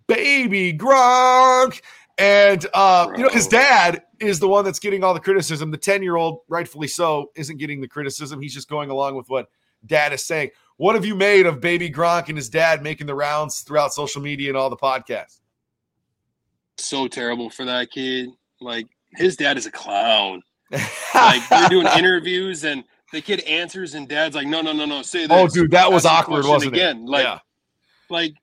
Baby 0.05 0.73
Gronk, 0.73 1.81
and 2.17 2.65
uh, 2.73 3.11
you 3.15 3.23
know 3.23 3.29
his 3.29 3.47
dad 3.47 4.03
is 4.19 4.39
the 4.39 4.47
one 4.47 4.63
that's 4.65 4.79
getting 4.79 5.03
all 5.03 5.13
the 5.13 5.19
criticism. 5.19 5.71
The 5.71 5.77
ten 5.77 6.03
year 6.03 6.15
old, 6.15 6.39
rightfully 6.47 6.87
so, 6.87 7.31
isn't 7.35 7.57
getting 7.57 7.81
the 7.81 7.87
criticism. 7.87 8.41
He's 8.41 8.53
just 8.53 8.69
going 8.69 8.89
along 8.89 9.15
with 9.15 9.29
what 9.29 9.47
dad 9.85 10.13
is 10.13 10.23
saying. 10.23 10.51
What 10.77 10.95
have 10.95 11.05
you 11.05 11.15
made 11.15 11.45
of 11.45 11.61
Baby 11.61 11.89
Gronk 11.89 12.29
and 12.29 12.37
his 12.37 12.49
dad 12.49 12.81
making 12.81 13.07
the 13.07 13.15
rounds 13.15 13.61
throughout 13.61 13.93
social 13.93 14.21
media 14.21 14.49
and 14.49 14.57
all 14.57 14.69
the 14.69 14.77
podcasts? 14.77 15.39
so 16.77 17.07
terrible 17.07 17.49
for 17.49 17.65
that 17.65 17.91
kid. 17.91 18.29
Like 18.59 18.87
his 19.15 19.35
dad 19.35 19.57
is 19.57 19.65
a 19.65 19.71
clown. 19.71 20.41
Like 21.13 21.47
they're 21.49 21.69
doing 21.69 21.87
interviews 21.87 22.63
and 22.63 22.83
the 23.11 23.21
kid 23.21 23.41
answers 23.41 23.93
and 23.93 24.07
dad's 24.07 24.35
like, 24.35 24.47
no, 24.47 24.61
no, 24.61 24.73
no, 24.73 24.85
no, 24.85 25.01
say 25.01 25.27
this. 25.27 25.31
Oh, 25.31 25.47
dude, 25.47 25.71
that 25.71 25.91
was 25.91 26.05
awkward, 26.05 26.45
wasn't 26.45 26.73
it? 26.73 26.77
again. 26.77 27.05
Like, 27.05 27.25
yeah. 27.25 27.39
like 28.09 28.33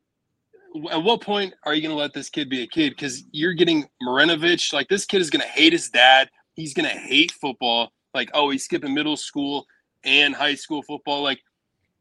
at 0.90 1.02
what 1.02 1.20
point 1.20 1.54
are 1.64 1.74
you 1.74 1.82
going 1.82 1.94
to 1.94 1.98
let 1.98 2.12
this 2.12 2.28
kid 2.28 2.48
be 2.48 2.62
a 2.62 2.66
kid? 2.66 2.90
Because 2.90 3.24
you're 3.32 3.52
getting 3.52 3.88
Marinovich. 4.02 4.72
Like 4.72 4.88
this 4.88 5.04
kid 5.04 5.20
is 5.20 5.30
going 5.30 5.42
to 5.42 5.48
hate 5.48 5.72
his 5.72 5.90
dad. 5.90 6.30
He's 6.54 6.74
going 6.74 6.88
to 6.88 6.96
hate 6.96 7.32
football. 7.32 7.92
Like, 8.14 8.30
oh, 8.34 8.50
he's 8.50 8.64
skipping 8.64 8.94
middle 8.94 9.16
school 9.16 9.66
and 10.04 10.34
high 10.34 10.54
school 10.54 10.82
football. 10.82 11.22
Like 11.22 11.40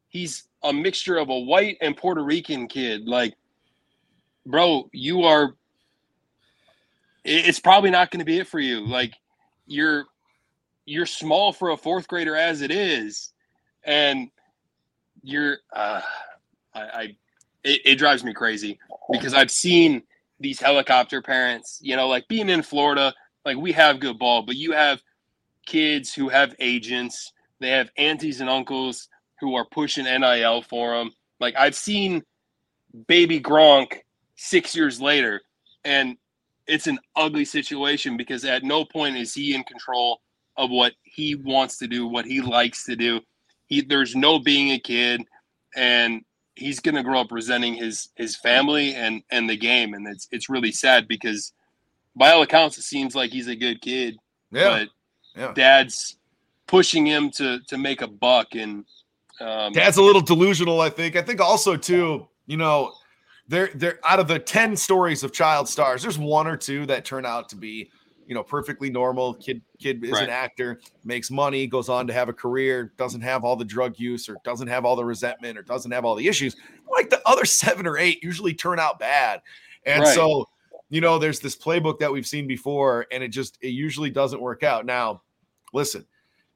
he's 0.09 0.47
a 0.63 0.73
mixture 0.73 1.17
of 1.17 1.29
a 1.29 1.39
white 1.39 1.77
and 1.81 1.95
Puerto 1.95 2.23
Rican 2.23 2.67
kid. 2.67 3.07
Like, 3.07 3.35
bro, 4.45 4.89
you 4.91 5.23
are. 5.23 5.55
It's 7.25 7.59
probably 7.59 7.91
not 7.91 8.11
going 8.11 8.19
to 8.19 8.25
be 8.25 8.39
it 8.39 8.47
for 8.47 8.59
you. 8.59 8.85
Like 8.85 9.13
you're 9.67 10.05
you're 10.85 11.05
small 11.05 11.53
for 11.53 11.69
a 11.69 11.77
fourth 11.77 12.07
grader 12.07 12.35
as 12.35 12.61
it 12.61 12.71
is, 12.71 13.33
and 13.83 14.29
you're 15.21 15.57
uh, 15.73 16.01
I, 16.73 16.81
I 16.81 17.15
it, 17.63 17.81
it 17.85 17.95
drives 17.95 18.23
me 18.23 18.33
crazy 18.33 18.79
because 19.11 19.33
I've 19.33 19.51
seen 19.51 20.03
these 20.39 20.59
helicopter 20.59 21.21
parents, 21.21 21.79
you 21.81 21.95
know, 21.95 22.07
like 22.07 22.27
being 22.27 22.49
in 22.49 22.61
Florida, 22.61 23.13
like 23.45 23.57
we 23.57 23.71
have 23.73 23.99
good 23.99 24.17
ball, 24.17 24.43
but 24.43 24.55
you 24.55 24.71
have 24.71 25.01
kids 25.65 26.13
who 26.13 26.29
have 26.29 26.55
agents, 26.59 27.33
they 27.59 27.69
have 27.69 27.89
aunties 27.97 28.41
and 28.41 28.49
uncles 28.49 29.09
who 29.39 29.55
are 29.55 29.65
pushing 29.65 30.05
NIL 30.05 30.61
for 30.61 30.97
them. 30.97 31.11
Like 31.39 31.55
I've 31.57 31.75
seen 31.75 32.23
baby 33.07 33.39
Gronk 33.39 33.99
six 34.35 34.75
years 34.75 35.01
later, 35.01 35.41
and 35.83 36.17
it's 36.67 36.87
an 36.87 36.99
ugly 37.15 37.45
situation 37.45 38.17
because 38.17 38.45
at 38.45 38.63
no 38.63 38.85
point 38.85 39.17
is 39.17 39.33
he 39.33 39.55
in 39.55 39.63
control 39.63 40.21
of 40.57 40.69
what 40.69 40.93
he 41.03 41.35
wants 41.35 41.77
to 41.77 41.87
do, 41.87 42.07
what 42.07 42.25
he 42.25 42.41
likes 42.41 42.85
to 42.85 42.95
do. 42.95 43.21
He 43.67 43.81
there's 43.81 44.15
no 44.15 44.39
being 44.39 44.71
a 44.71 44.79
kid, 44.79 45.21
and 45.75 46.21
he's 46.59 46.79
gonna 46.79 47.03
grow 47.03 47.21
up 47.21 47.31
resenting 47.31 47.73
his 47.75 48.09
his 48.15 48.35
family 48.35 48.93
and 48.95 49.23
and 49.31 49.49
the 49.49 49.57
game, 49.57 49.93
and 49.93 50.07
it's 50.07 50.27
it's 50.31 50.49
really 50.49 50.71
sad 50.71 51.07
because 51.07 51.53
by 52.15 52.31
all 52.31 52.41
accounts 52.41 52.77
it 52.77 52.83
seems 52.83 53.15
like 53.15 53.31
he's 53.31 53.47
a 53.47 53.55
good 53.55 53.81
kid, 53.81 54.17
Yeah. 54.51 54.69
but 54.69 54.89
Yeah. 55.39 55.53
dad's 55.53 56.17
pushing 56.67 57.05
him 57.05 57.31
to 57.31 57.59
to 57.67 57.77
make 57.77 58.01
a 58.01 58.07
buck 58.07 58.55
and 58.55 58.85
um, 59.41 59.71
Dad's 59.71 59.95
a 59.95 60.01
little 60.01 60.19
delusional, 60.21 60.81
I 60.81 60.89
think. 60.89 61.15
I 61.15 61.21
think 61.21 61.39
also 61.39 61.77
too, 61.77 62.27
you 62.45 62.57
know, 62.57 62.91
they're 63.47 63.69
they're 63.73 63.97
out 64.03 64.19
of 64.19 64.27
the 64.27 64.37
10 64.37 64.75
stories 64.75 65.23
of 65.23 65.31
child 65.31 65.69
stars, 65.69 66.01
there's 66.01 66.19
one 66.19 66.45
or 66.45 66.57
two 66.57 66.85
that 66.87 67.05
turn 67.05 67.25
out 67.25 67.47
to 67.49 67.55
be, 67.55 67.89
you 68.29 68.35
know, 68.35 68.43
perfectly 68.43 68.91
normal. 68.91 69.33
Kid 69.33 69.59
kid 69.79 70.03
is 70.03 70.11
Right. 70.11 70.25
an 70.25 70.29
actor, 70.29 70.79
makes 71.03 71.31
money, 71.31 71.65
goes 71.65 71.89
on 71.89 72.05
to 72.05 72.13
have 72.13 72.29
a 72.29 72.33
career, 72.33 72.93
doesn't 72.95 73.21
have 73.21 73.43
all 73.43 73.55
the 73.55 73.65
drug 73.65 73.97
use 73.97 74.29
or 74.29 74.37
doesn't 74.43 74.67
have 74.67 74.85
all 74.85 74.95
the 74.95 75.03
resentment 75.03 75.57
or 75.57 75.63
doesn't 75.63 75.89
have 75.89 76.05
all 76.05 76.13
the 76.13 76.27
issues. 76.27 76.55
Like 76.91 77.09
the 77.09 77.27
other 77.27 77.43
seven 77.45 77.87
or 77.87 77.97
eight 77.97 78.23
usually 78.23 78.53
turn 78.53 78.79
out 78.79 78.99
bad. 78.99 79.41
And 79.87 80.03
Right. 80.03 80.13
so, 80.13 80.47
you 80.91 81.01
know, 81.01 81.17
there's 81.17 81.39
this 81.39 81.55
playbook 81.55 81.97
that 81.99 82.11
we've 82.11 82.27
seen 82.27 82.45
before 82.45 83.07
and 83.11 83.23
it 83.23 83.29
just 83.29 83.57
it 83.61 83.69
usually 83.69 84.11
doesn't 84.11 84.39
work 84.39 84.61
out. 84.61 84.85
Now, 84.85 85.23
listen, 85.73 86.05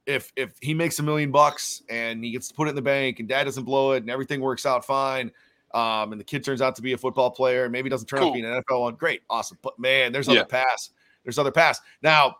if 0.06 0.32
if 0.36 0.54
he 0.62 0.76
makes 0.76 1.00
a 1.00 1.04
million 1.04 1.32
bucks 1.32 1.82
and 1.90 2.24
he 2.24 2.30
gets 2.30 2.50
to 2.50 2.54
put 2.54 2.68
it 2.68 2.70
in 2.70 2.76
the 2.76 2.84
bank 2.84 3.20
and 3.20 3.28
dad 3.28 3.46
doesn't 3.46 3.64
blow 3.64 3.94
it 3.94 4.04
and 4.04 4.12
everything 4.12 4.42
works 4.42 4.68
out 4.68 4.86
fine 4.86 5.32
um, 5.74 6.12
and 6.12 6.22
the 6.22 6.26
kid 6.26 6.44
turns 6.44 6.62
out 6.62 6.76
to 6.76 6.84
be 6.84 6.94
a 6.94 6.98
football 6.98 7.32
player 7.32 7.64
and 7.64 7.72
maybe 7.72 7.90
doesn't 7.90 8.06
turn 8.08 8.20
out 8.20 8.28
to 8.28 8.34
be 8.34 8.42
an 8.46 8.62
NFL 8.70 8.82
one, 8.82 8.94
great, 8.94 9.24
awesome. 9.28 9.58
But 9.64 9.80
man, 9.80 10.12
there's 10.12 10.28
Yeah. 10.28 10.42
other 10.42 10.46
paths. 10.46 10.92
There's 11.24 11.38
other 11.38 11.52
paths. 11.52 11.80
Now, 12.02 12.36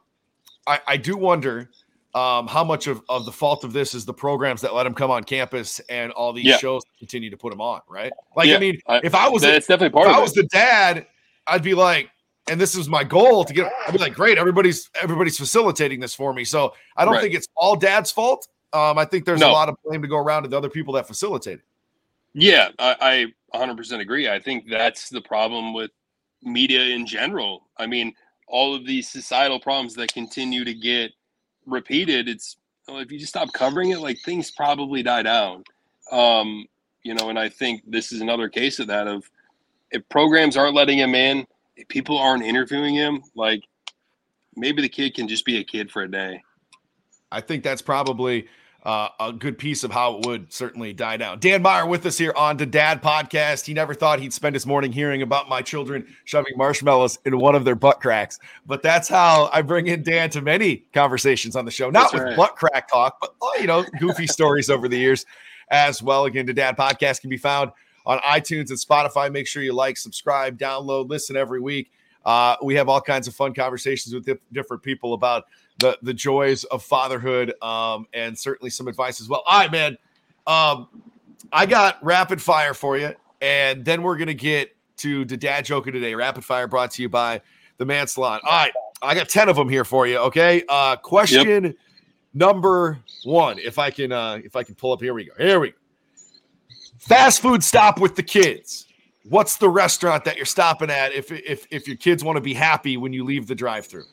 I, 0.68 0.80
I 0.88 0.98
do 0.98 1.18
wonder 1.18 1.70
um, 2.16 2.48
how 2.48 2.64
much 2.64 2.88
of, 2.88 3.02
of 3.10 3.26
the 3.26 3.32
fault 3.32 3.64
of 3.64 3.74
this 3.74 3.96
is 3.96 4.06
the 4.06 4.14
programs 4.14 4.62
that 4.62 4.74
let 4.76 4.86
him 4.86 4.94
come 4.94 5.10
on 5.10 5.24
campus 5.24 5.80
and 5.90 6.12
all 6.12 6.32
these 6.32 6.46
Yeah. 6.46 6.58
shows 6.58 6.84
continue 7.00 7.30
to 7.32 7.38
put 7.38 7.52
him 7.52 7.60
on, 7.62 7.82
right? 7.90 8.12
Like, 8.36 8.50
I 8.50 8.60
mean, 8.60 8.78
I- 8.88 9.02
if 9.04 9.16
I 9.16 9.28
was 9.30 9.42
that's 9.42 9.66
definitely 9.68 9.94
part 9.94 10.06
if 10.08 10.12
of 10.12 10.16
I 10.18 10.20
it. 10.20 10.24
was 10.24 10.34
the 10.34 10.44
dad, 10.44 11.08
I'd 11.48 11.64
be 11.64 11.74
like, 11.74 12.10
and 12.48 12.60
this 12.62 12.76
is 12.76 12.88
my 12.90 13.04
goal 13.06 13.46
to 13.46 13.54
get. 13.54 13.72
I'd 13.88 13.94
be 13.94 14.00
like, 14.00 14.14
great, 14.14 14.38
everybody's 14.38 14.90
everybody's 15.02 15.38
facilitating 15.38 16.02
this 16.02 16.14
for 16.14 16.34
me. 16.34 16.44
So 16.44 16.74
I 16.98 17.06
don't 17.06 17.14
Right. 17.14 17.22
think 17.22 17.34
it's 17.36 17.48
all 17.56 17.76
dad's 17.78 18.12
fault. 18.12 18.48
Um, 18.74 18.98
I 18.98 19.06
think 19.06 19.24
there's 19.26 19.42
a 19.42 19.48
lot 19.48 19.70
of 19.70 19.76
blame 19.86 20.02
to 20.02 20.08
go 20.10 20.18
around 20.18 20.44
to 20.44 20.50
the 20.50 20.58
other 20.58 20.70
people 20.70 20.94
that 20.96 21.08
facilitate 21.08 21.60
it. 21.60 21.66
Yeah, 22.34 22.70
I, 22.80 23.28
I 23.54 23.58
100% 23.58 24.00
agree. 24.02 24.28
I 24.28 24.40
think 24.40 24.68
that's 24.70 25.10
the 25.10 25.22
problem 25.22 25.74
with 25.74 25.92
media 26.42 26.82
in 26.82 27.06
general. 27.08 27.68
I 27.78 27.86
mean, 27.88 28.14
all 28.54 28.76
of 28.76 28.86
these 28.86 29.10
societal 29.10 29.60
problems 29.60 29.96
that 29.96 30.14
continue 30.14 30.64
to 30.64 30.76
get 30.76 31.12
repeated, 31.66 32.30
it's 32.30 32.58
well, 32.88 33.00
if 33.00 33.12
you 33.12 33.18
just 33.18 33.32
stop 33.32 33.52
covering 33.52 33.90
it, 33.90 34.00
like 34.00 34.20
things 34.20 34.52
probably 34.52 35.02
die 35.02 35.24
down. 35.24 35.64
Um, 36.12 36.68
you 37.02 37.16
know, 37.16 37.30
and 37.30 37.40
I 37.40 37.50
think 37.50 37.82
this 37.88 38.12
is 38.12 38.22
another 38.22 38.50
case 38.50 38.78
of 38.78 38.86
that 38.88 39.08
of 39.08 39.28
if 39.90 40.08
programs 40.10 40.56
aren't 40.56 40.76
letting 40.76 41.00
him 41.00 41.16
in, 41.16 41.48
if 41.76 41.88
people 41.88 42.16
aren't 42.16 42.44
interviewing 42.44 42.94
him, 42.94 43.24
like 43.36 43.64
maybe 44.56 44.84
the 44.84 44.90
kid 44.90 45.16
can 45.16 45.28
just 45.28 45.46
be 45.46 45.58
a 45.58 45.64
kid 45.64 45.90
for 45.90 46.04
a 46.04 46.12
day. 46.12 46.40
I 47.32 47.42
think 47.42 47.64
that's 47.64 47.82
probably 47.82 48.48
uh, 48.84 49.08
a 49.20 49.32
good 49.32 49.58
piece 49.58 49.84
of 49.84 49.92
how 49.92 50.18
it 50.18 50.26
would 50.26 50.52
certainly 50.52 50.94
die 50.94 51.18
down. 51.18 51.40
Dan 51.40 51.62
Meyer 51.62 51.86
with 51.86 52.06
us 52.06 52.18
here 52.18 52.34
on 52.36 52.58
the 52.58 52.66
Dad 52.66 53.02
Podcast. 53.02 53.66
He 53.66 53.74
never 53.74 53.94
thought 53.94 54.20
he'd 54.20 54.34
spend 54.34 54.56
his 54.56 54.66
morning 54.66 54.92
hearing 54.92 55.22
about 55.22 55.48
my 55.48 55.62
children 55.62 56.06
shoving 56.26 56.54
marshmallows 56.58 57.18
in 57.26 57.38
one 57.40 57.56
of 57.56 57.64
their 57.64 57.76
butt 57.76 58.02
cracks, 58.02 58.40
but 58.66 58.82
that's 58.82 59.08
how 59.08 59.50
I 59.54 59.62
bring 59.62 59.88
in 59.88 60.04
Dan 60.04 60.30
to 60.32 60.42
many 60.42 60.86
conversations 60.94 61.56
on 61.56 61.66
the 61.66 61.72
show. 61.72 61.90
Not 61.90 62.12
That's 62.12 62.14
with 62.14 62.24
right. 62.24 62.38
butt 62.38 62.56
crack 62.56 62.90
talk, 62.90 63.18
but 63.22 63.34
oh, 63.42 63.56
you 63.60 63.68
know, 63.68 63.86
goofy 64.00 64.28
stories 64.28 64.70
over 64.70 64.88
the 64.90 64.98
years 64.98 65.26
as 65.70 66.04
well. 66.04 66.26
Again, 66.26 66.46
the 66.46 66.54
Dad 66.54 66.78
Podcast 66.78 67.22
can 67.22 67.30
be 67.30 67.38
found 67.38 67.72
on 68.06 68.20
iTunes 68.20 68.70
and 68.70 68.80
Spotify. 68.80 69.32
Make 69.32 69.48
sure 69.48 69.64
you 69.64 69.74
like, 69.74 69.98
subscribe, 69.98 70.58
download, 70.58 71.10
listen 71.10 71.38
every 71.38 71.62
week. 71.62 71.92
Uh, 72.26 72.56
we 72.64 72.76
have 72.76 72.90
all 72.90 73.02
kinds 73.02 73.28
of 73.28 73.36
fun 73.36 73.54
conversations 73.54 74.14
with 74.14 74.26
dif- 74.26 74.40
different 74.52 74.82
people 74.84 75.14
about 75.14 75.46
the 75.84 75.98
the 76.02 76.14
joys 76.14 76.64
of 76.66 76.82
fatherhood 76.82 77.54
um, 77.62 78.08
and 78.14 78.38
certainly 78.38 78.70
some 78.70 78.88
advice 78.88 79.22
as 79.22 79.30
well. 79.30 79.44
All 79.46 79.60
right, 79.60 79.72
man. 79.72 79.98
Um, 80.48 80.88
I 81.52 81.66
got 81.66 82.04
rapid 82.04 82.42
fire 82.42 82.74
for 82.74 82.98
you, 82.98 83.14
and 83.42 83.84
then 83.86 84.02
we're 84.02 84.18
gonna 84.18 84.34
get 84.34 84.76
to 84.98 85.26
the 85.26 85.38
dad 85.38 85.66
joke 85.66 85.86
of 85.88 85.94
today. 85.94 86.16
Rapid 86.16 86.44
fire 86.44 86.68
brought 86.68 86.92
to 86.92 87.02
you 87.02 87.10
by 87.10 87.42
the 87.78 87.86
Man 87.86 88.08
Salon. 88.08 88.40
All 88.44 88.52
right, 88.52 88.72
I 89.02 89.14
got 89.14 89.30
ten 89.30 89.50
of 89.50 89.56
them 89.56 89.70
here 89.70 89.84
for 89.84 90.08
you. 90.08 90.18
Okay. 90.18 90.64
Uh, 90.70 90.96
question 90.96 91.76
number 92.34 92.98
one. 93.24 93.60
If 93.60 93.78
I 93.78 93.92
can, 93.92 94.12
uh, 94.12 94.40
if 94.44 94.56
I 94.56 94.64
can 94.64 94.76
pull 94.76 94.94
up. 94.94 95.02
Here 95.02 95.14
we 95.14 95.26
go. 95.26 95.34
Here 95.38 95.60
we 95.60 95.72
go. 95.72 95.78
Fast 96.98 97.42
food 97.42 97.64
stop 97.64 98.00
with 98.00 98.16
the 98.16 98.24
kids. 98.24 98.88
What's 99.30 99.58
the 99.58 99.70
restaurant 99.70 100.24
that 100.26 100.38
you're 100.38 100.46
stopping 100.46 100.90
at 100.90 101.12
if 101.14 101.30
if 101.32 101.68
if 101.72 101.88
your 101.88 101.98
kids 101.98 102.24
want 102.24 102.38
to 102.38 102.42
be 102.42 102.54
happy 102.54 102.96
when 102.96 103.12
you 103.12 103.26
leave 103.26 103.48
the 103.48 103.56
drive-through? 103.56 104.06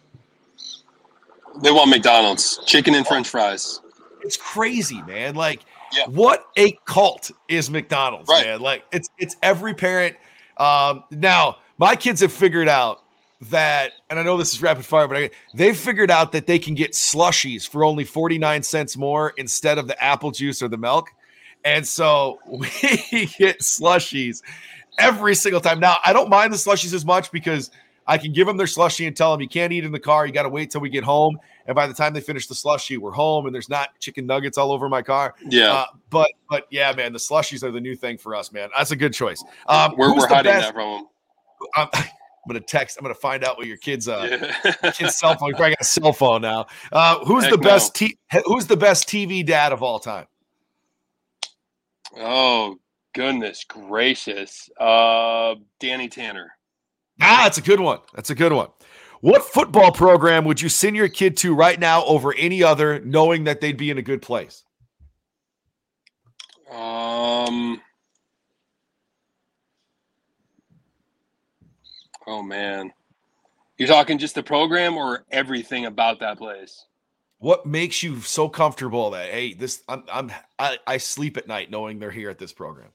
They 1.62 1.70
want 1.70 1.90
McDonald's 1.90 2.58
chicken 2.66 2.94
and 2.94 3.06
French 3.06 3.28
fries. 3.28 3.80
it's 4.22 4.36
crazy, 4.36 5.00
man. 5.02 5.34
Like, 5.34 5.60
Yeah. 5.92 6.04
what 6.06 6.46
a 6.56 6.72
cult 6.84 7.30
is 7.48 7.70
McDonald's, 7.70 8.28
Right. 8.28 8.46
man. 8.46 8.60
Like, 8.60 8.84
it's 8.92 9.08
it's 9.18 9.36
every 9.42 9.74
parent. 9.74 10.16
Um, 10.58 11.04
now 11.10 11.56
my 11.78 11.96
kids 11.96 12.20
have 12.20 12.32
figured 12.32 12.68
out 12.68 13.00
that, 13.48 13.92
and 14.10 14.18
I 14.18 14.22
know 14.22 14.36
this 14.36 14.52
is 14.52 14.60
rapid 14.60 14.84
fire, 14.84 15.08
but 15.08 15.16
I, 15.16 15.30
they've 15.54 15.76
figured 15.76 16.10
out 16.10 16.32
that 16.32 16.46
they 16.46 16.58
can 16.58 16.74
get 16.74 16.92
slushies 16.92 17.66
for 17.66 17.82
only 17.84 18.04
49 18.04 18.62
cents 18.62 18.96
more 18.98 19.32
instead 19.38 19.78
of 19.78 19.86
the 19.88 20.02
apple 20.04 20.30
juice 20.30 20.62
or 20.62 20.68
the 20.68 20.76
milk. 20.76 21.08
And 21.64 21.86
so 21.88 22.38
we 22.46 22.68
get 23.38 23.60
slushies 23.60 24.42
every 24.98 25.34
single 25.34 25.62
time. 25.62 25.80
Now, 25.80 25.96
I 26.04 26.12
don't 26.12 26.28
mind 26.28 26.52
the 26.52 26.58
slushies 26.58 26.92
as 26.92 27.06
much 27.06 27.32
because 27.32 27.70
I 28.06 28.18
can 28.18 28.32
give 28.32 28.46
them 28.46 28.56
their 28.56 28.66
slushy 28.66 29.06
and 29.06 29.16
tell 29.16 29.30
them 29.30 29.40
you 29.40 29.48
can't 29.48 29.72
eat 29.72 29.84
in 29.84 29.92
the 29.92 30.00
car. 30.00 30.26
You 30.26 30.32
got 30.32 30.42
to 30.42 30.48
wait 30.48 30.70
till 30.70 30.80
we 30.80 30.88
get 30.90 31.04
home. 31.04 31.38
And 31.66 31.74
by 31.76 31.86
the 31.86 31.94
time 31.94 32.12
they 32.12 32.20
finish 32.20 32.46
the 32.48 32.54
slushy, 32.54 32.96
we're 32.96 33.12
home 33.12 33.46
and 33.46 33.54
there's 33.54 33.68
not 33.68 33.90
chicken 34.00 34.26
nuggets 34.26 34.58
all 34.58 34.72
over 34.72 34.88
my 34.88 35.02
car. 35.02 35.34
Yeah, 35.48 35.72
Uh, 35.72 35.84
but 36.08 36.28
but 36.48 36.66
yeah, 36.70 36.92
man, 36.96 37.12
the 37.12 37.18
slushies 37.20 37.62
are 37.62 37.70
the 37.70 37.80
new 37.80 37.94
thing 37.94 38.18
for 38.18 38.34
us, 38.34 38.50
man. 38.50 38.68
That's 38.76 38.90
a 38.90 38.96
good 38.96 39.12
choice. 39.14 39.44
Um, 39.68 39.94
we're, 39.96 40.12
we're 40.16 40.26
hiding 40.26 40.50
best- 40.52 40.66
that 40.68 40.74
from 40.74 41.06
I'm, 41.76 41.88
I'm 41.94 42.04
gonna 42.48 42.60
text. 42.60 42.96
I'm 42.98 43.02
gonna 43.04 43.14
find 43.14 43.44
out 43.44 43.58
what 43.58 43.66
your 43.68 43.76
kids 43.76 44.08
uh 44.08 44.26
them. 44.26 44.50
Yeah. 44.82 44.90
kid's 44.92 45.18
cell 45.18 45.36
phone. 45.36 45.50
You 45.50 45.54
probably 45.54 45.70
got 45.72 45.82
a 45.82 45.84
cell 45.84 46.12
phone 46.12 46.42
now. 46.42 46.66
Uh, 46.90 47.18
who's 47.26 47.44
Heck 47.44 47.52
the 47.52 47.58
no. 47.58 47.62
best 47.62 47.94
t- 47.94 48.18
Who's 48.46 48.66
the 48.66 48.76
best 48.78 49.06
TV 49.08 49.46
dad 49.46 49.72
of 49.72 49.82
all 49.82 50.00
time? 50.00 50.26
oh 52.16 52.78
goodness 53.14 53.64
gracious, 53.68 54.68
uh, 54.80 55.54
Danny 55.78 56.08
Tanner. 56.08 56.52
Ah, 57.20 57.42
that's 57.44 57.58
a 57.58 57.62
good 57.62 57.80
one. 57.80 58.00
That's 58.14 58.30
a 58.30 58.34
good 58.34 58.52
one. 58.52 58.68
What 59.20 59.42
football 59.42 59.92
program 59.92 60.44
would 60.46 60.62
you 60.62 60.70
send 60.70 60.96
your 60.96 61.08
kid 61.08 61.36
to 61.38 61.54
right 61.54 61.78
now 61.78 62.04
over 62.04 62.34
any 62.34 62.62
other, 62.62 63.00
knowing 63.00 63.44
that 63.44 63.60
they'd 63.60 63.76
be 63.76 63.90
in 63.90 63.98
a 63.98 64.02
good 64.02 64.22
place? 64.22 64.64
Um. 66.70 67.80
Oh 72.26 72.42
man, 72.42 72.92
you're 73.76 73.88
talking 73.88 74.18
just 74.18 74.36
the 74.36 74.42
program 74.42 74.96
or 74.96 75.24
everything 75.30 75.86
about 75.86 76.20
that 76.20 76.38
place? 76.38 76.86
What 77.38 77.66
makes 77.66 78.02
you 78.02 78.20
so 78.20 78.48
comfortable 78.48 79.10
that 79.10 79.30
hey, 79.30 79.54
this 79.54 79.82
I'm 79.88 80.04
I'm 80.10 80.32
I, 80.58 80.78
I 80.86 80.96
sleep 80.98 81.36
at 81.36 81.48
night 81.48 81.70
knowing 81.70 81.98
they're 81.98 82.10
here 82.10 82.30
at 82.30 82.38
this 82.38 82.52
program? 82.52 82.90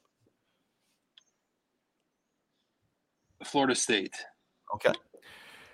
Florida 3.43 3.75
State. 3.75 4.15
Okay. 4.75 4.93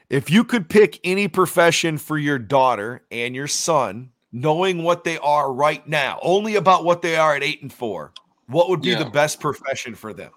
If 0.10 0.30
you 0.30 0.43
could 0.43 0.69
pick 0.69 1.00
any 1.04 1.28
profession 1.28 1.97
for 1.97 2.17
your 2.17 2.38
daughter 2.39 3.06
and 3.12 3.36
your 3.36 3.47
son, 3.47 4.12
knowing 4.32 4.84
what 4.84 5.04
they 5.04 5.17
are 5.19 5.54
right 5.54 5.88
now, 5.88 6.19
only 6.21 6.56
about 6.56 6.84
what 6.84 7.02
they 7.02 7.15
are 7.15 7.36
at 7.36 7.43
eight 7.43 7.62
and 7.62 7.71
four, 7.71 8.13
what 8.47 8.69
would 8.69 8.82
be 8.82 8.89
Yeah. 8.89 9.04
the 9.04 9.10
best 9.10 9.39
profession 9.39 9.95
for 9.95 10.13
them? 10.13 10.32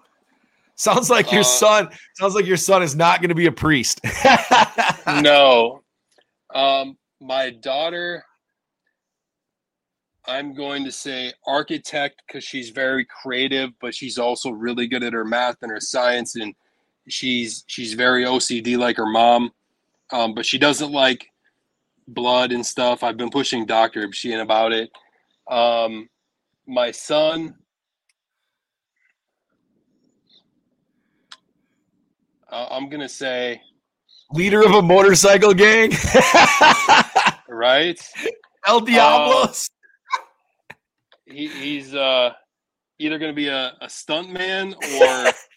Sounds 0.75 1.09
like 1.09 1.31
your 1.31 1.41
Uh, 1.41 1.45
son. 1.45 1.89
Sounds 2.15 2.35
like 2.35 2.45
your 2.45 2.57
son 2.57 2.83
is 2.83 2.95
not 2.95 3.21
going 3.21 3.29
to 3.29 3.35
be 3.35 3.47
a 3.47 3.51
priest. 3.51 3.99
no. 5.07 5.83
Um, 6.53 6.97
my 7.21 7.49
daughter, 7.49 8.23
I'm 10.25 10.53
going 10.53 10.83
to 10.85 10.91
say 10.91 11.31
architect 11.45 12.21
because 12.27 12.43
she's 12.43 12.69
very 12.71 13.05
creative, 13.05 13.71
but 13.79 13.93
she's 13.93 14.17
also 14.17 14.51
really 14.51 14.87
good 14.87 15.03
at 15.03 15.13
her 15.13 15.25
math 15.25 15.57
and 15.61 15.71
her 15.71 15.79
science, 15.79 16.35
and 16.35 16.53
she's 17.07 17.63
she's 17.67 17.93
very 17.93 18.25
OCD 18.25 18.77
like 18.77 18.97
her 18.97 19.05
mom. 19.05 19.51
Um, 20.11 20.33
but 20.33 20.45
she 20.45 20.57
doesn't 20.57 20.91
like 20.91 21.27
blood 22.07 22.51
and 22.51 22.65
stuff. 22.65 23.03
I've 23.03 23.17
been 23.17 23.29
pushing 23.29 23.65
Doctor 23.65 24.07
Ibshian 24.07 24.41
about 24.41 24.71
it. 24.71 24.91
Um, 25.49 26.09
my 26.67 26.91
son. 26.91 27.55
Uh, 32.51 32.67
I'm 32.69 32.89
gonna 32.89 33.09
say 33.09 33.61
Leader 34.31 34.65
of 34.65 34.71
a 34.73 34.81
motorcycle 34.81 35.53
gang, 35.53 35.91
right. 37.49 37.99
El 38.67 38.79
Diablos. 38.79 39.69
he, 41.25 41.47
he's 41.47 41.93
uh, 41.93 42.31
either 42.97 43.19
going 43.19 43.31
to 43.31 43.35
be 43.35 43.49
a, 43.49 43.73
a 43.81 43.89
stunt 43.89 44.31
man 44.31 44.73
or 44.73 45.31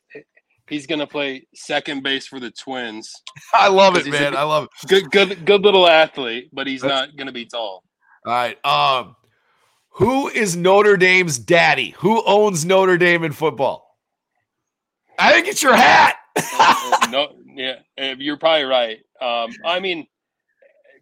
he's 0.69 0.87
going 0.87 0.99
to 1.01 1.07
play 1.07 1.47
second 1.55 2.03
base 2.03 2.27
for 2.27 2.41
the 2.41 2.51
Twins. 2.51 3.13
I 3.55 3.69
love 3.69 3.97
it, 3.97 4.07
man. 4.07 4.33
good- 4.33 4.35
I 4.35 4.43
love 4.43 4.65
it. 4.65 4.89
Good, 4.89 5.11
good, 5.11 5.45
good 5.45 5.63
little 5.63 5.87
athlete, 5.89 6.51
but 6.53 6.67
he's 6.67 6.83
That's- 6.83 7.09
not 7.09 7.17
going 7.17 7.27
to 7.27 7.33
be 7.33 7.47
tall. 7.47 7.83
All 8.27 8.33
right. 8.33 8.65
Um, 8.65 9.17
who 9.91 10.29
is 10.29 10.57
Notre 10.57 10.97
Dame's 10.97 11.39
daddy? 11.39 11.91
Who 11.99 12.23
owns 12.27 12.65
Notre 12.65 12.99
Dame 12.99 13.25
in 13.25 13.33
football? 13.33 13.97
I 15.19 15.33
think 15.33 15.49
it's 15.49 15.63
your 15.63 15.75
hat. 15.75 16.17
Uh, 16.37 17.07
no, 17.11 17.29
yeah, 17.55 17.77
uh, 18.01 18.15
you're 18.19 18.37
probably 18.37 18.65
right. 18.65 18.99
Um, 19.21 19.51
I 19.65 19.81
mean, 19.81 20.07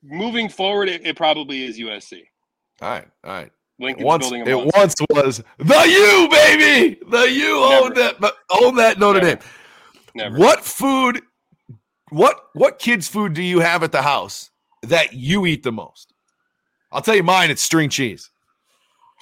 moving 0.03 0.49
forward, 0.49 0.89
it, 0.89 1.07
it 1.07 1.17
probably 1.17 1.65
is 1.65 1.79
USC. 1.79 2.23
all 2.81 2.89
right. 2.89 3.09
All 3.25 3.33
right. 3.33 3.51
Lincoln's 3.79 4.05
once 4.07 4.31
building 4.31 4.47
it 4.47 4.75
once 4.77 4.95
was 5.11 5.43
the 5.59 5.89
U 5.89 6.29
baby. 6.31 6.99
The 7.11 7.31
U 7.31 7.59
own 7.63 7.93
Never. 7.95 8.15
that 8.21 8.33
own 8.51 8.75
that 8.77 8.99
Notre 8.99 9.21
Never. 9.21 9.37
Dame. 9.37 9.45
Never. 10.15 10.39
What 10.39 10.65
food? 10.65 11.21
What 12.11 12.37
what 12.55 12.79
kids' 12.79 13.09
food 13.09 13.35
do 13.35 13.43
you 13.43 13.61
have 13.61 13.83
at 13.83 13.93
the 13.93 14.03
house 14.03 14.51
that 14.83 15.13
you 15.13 15.45
eat 15.47 15.63
the 15.63 15.73
most? 15.73 16.13
I'll 16.93 17.03
tell 17.03 17.17
you 17.17 17.23
mine. 17.23 17.51
It's 17.51 17.61
string 17.63 17.91
cheese. 17.91 18.31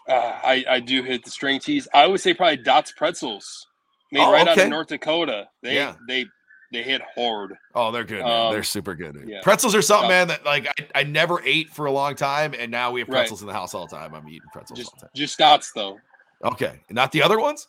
Uh, 0.08 0.12
I, 0.44 0.64
I 0.68 0.80
do 0.80 1.02
hit 1.02 1.24
the 1.24 1.30
string 1.30 1.58
cheese. 1.60 1.88
I 1.94 2.06
would 2.06 2.20
say 2.20 2.34
probably 2.34 2.58
Dots 2.58 2.92
Pretzels, 2.92 3.66
made 4.12 4.20
Oh, 4.22 4.30
right 4.32 4.46
out 4.46 4.58
of 4.58 4.68
North 4.68 4.88
Dakota. 4.88 5.48
They 5.62 5.76
Yeah. 5.76 5.94
they 6.06 6.26
they 6.74 6.82
hit 6.82 7.00
hard. 7.14 7.54
Oh, 7.74 7.90
they're 7.90 8.04
good. 8.04 8.20
Um, 8.22 8.52
they're 8.52 8.62
super 8.62 8.94
good. 8.94 9.22
yeah. 9.26 9.40
Pretzels 9.42 9.74
are 9.74 9.82
something, 9.82 10.10
Yeah. 10.10 10.16
man, 10.18 10.28
that 10.28 10.44
like 10.44 10.66
I, 10.66 11.00
I 11.00 11.02
never 11.04 11.40
ate 11.44 11.70
for 11.70 11.86
a 11.86 11.92
long 11.92 12.14
time, 12.14 12.54
and 12.58 12.70
now 12.70 12.90
we 12.90 13.00
have 13.00 13.08
Right. 13.08 13.18
pretzels 13.20 13.40
in 13.42 13.46
the 13.48 13.52
house 13.54 13.72
all 13.74 13.86
the 13.86 13.96
time. 13.96 14.14
I'm 14.14 14.28
eating 14.28 14.48
pretzels 14.52 14.78
Just 14.78 14.90
all 14.92 14.98
the 15.00 15.06
time. 15.06 15.10
just 15.14 15.38
Dots 15.38 15.72
though. 15.72 15.98
Okay, 16.44 16.80
not 16.90 17.12
the 17.12 17.22
other 17.22 17.38
ones. 17.40 17.66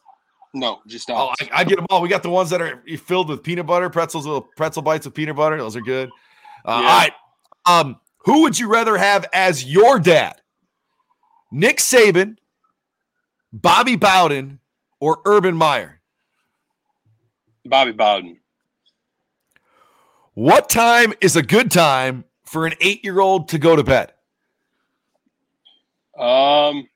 No, 0.53 0.79
just 0.87 1.09
Oh, 1.09 1.33
I, 1.41 1.49
I 1.53 1.63
get 1.63 1.75
them 1.77 1.85
all. 1.89 2.01
We 2.01 2.07
got 2.09 2.23
the 2.23 2.29
ones 2.29 2.49
that 2.49 2.61
are 2.61 2.81
filled 2.97 3.27
with 3.29 3.43
peanut 3.43 3.65
butter, 3.65 3.89
pretzels, 3.89 4.25
little 4.25 4.47
pretzel 4.55 4.81
bites 4.81 5.05
with 5.05 5.13
peanut 5.13 5.35
butter. 5.35 5.57
Those 5.57 5.75
are 5.75 5.81
good. 5.81 6.09
Uh, 6.65 6.71
Yeah. 6.71 6.73
All 6.75 6.83
right. 6.83 7.11
Um, 7.65 7.99
who 8.19 8.41
would 8.43 8.57
you 8.57 8.67
rather 8.69 8.97
have 8.97 9.25
as 9.33 9.65
your 9.65 9.99
dad? 9.99 10.41
Nick 11.51 11.77
Saban, 11.77 12.37
Bobby 13.53 13.95
Bowden, 13.97 14.59
or 14.99 15.19
Urban 15.25 15.55
Meyer? 15.55 15.99
Bobby 17.65 17.91
Bowden. 17.91 18.39
What 20.36 20.69
time 20.69 21.13
is 21.21 21.38
a 21.38 21.41
good 21.41 21.71
time 21.71 22.26
for 22.43 22.65
an 22.65 22.74
eight-year-old 22.82 23.48
to 23.50 23.58
go 23.58 23.76
to 23.76 23.84
bed? 23.84 24.12
Um, 26.19 26.88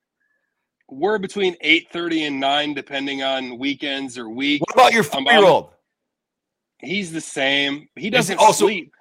we're 0.89 1.19
between 1.19 1.55
eight 1.61 1.87
thirty 1.91 2.25
and 2.25 2.39
nine, 2.39 2.73
depending 2.73 3.23
on 3.23 3.57
weekends 3.57 4.17
or 4.17 4.29
week. 4.29 4.61
What 4.61 4.73
about 4.73 4.93
your 4.93 5.03
I'm- 5.03 5.23
four-year-old? 5.23 5.71
He's 6.79 7.11
the 7.11 7.21
same. 7.21 7.87
He 7.95 8.09
doesn't 8.09 8.37
also- 8.39 8.65
sleep. 8.65 8.91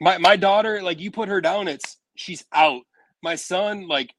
My 0.00 0.18
my 0.18 0.36
daughter, 0.36 0.82
like 0.82 1.00
you 1.00 1.10
put 1.10 1.28
her 1.28 1.40
down, 1.40 1.68
it's 1.68 1.98
she's 2.16 2.44
out. 2.52 2.82
My 3.22 3.36
son, 3.36 3.86
like 3.86 4.12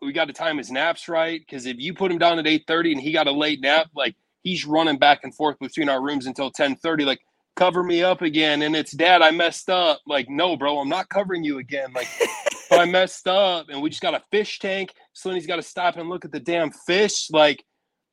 we 0.00 0.12
got 0.12 0.26
to 0.26 0.32
time 0.34 0.56
his 0.58 0.70
naps 0.70 1.08
right 1.08 1.40
because 1.40 1.66
if 1.66 1.76
you 1.78 1.92
put 1.94 2.10
him 2.10 2.18
down 2.18 2.38
at 2.38 2.46
eight 2.46 2.64
thirty 2.66 2.92
and 2.92 3.00
he 3.00 3.12
got 3.12 3.26
a 3.26 3.32
late 3.32 3.60
nap, 3.60 3.88
like 3.94 4.14
he's 4.42 4.64
running 4.66 4.98
back 4.98 5.20
and 5.24 5.34
forth 5.34 5.58
between 5.58 5.88
our 5.90 6.02
rooms 6.02 6.26
until 6.26 6.50
ten 6.50 6.76
thirty. 6.76 7.04
Like 7.04 7.20
cover 7.56 7.82
me 7.82 8.02
up 8.02 8.22
again, 8.22 8.62
and 8.62 8.76
it's 8.76 8.92
dad, 8.92 9.22
I 9.22 9.30
messed 9.32 9.68
up. 9.68 10.00
Like 10.06 10.28
no, 10.28 10.56
bro, 10.56 10.78
I'm 10.78 10.88
not 10.88 11.08
covering 11.08 11.42
you 11.42 11.58
again. 11.58 11.92
Like 11.92 12.08
but 12.70 12.78
I 12.78 12.84
messed 12.84 13.26
up, 13.26 13.68
and 13.68 13.82
we 13.82 13.90
just 13.90 14.02
got 14.02 14.14
a 14.14 14.22
fish 14.30 14.58
tank. 14.58 14.94
Slinny's 15.14 15.46
got 15.46 15.56
to 15.56 15.62
stop 15.62 15.96
and 15.96 16.08
look 16.08 16.24
at 16.24 16.32
the 16.32 16.40
damn 16.40 16.70
fish. 16.70 17.30
Like 17.30 17.64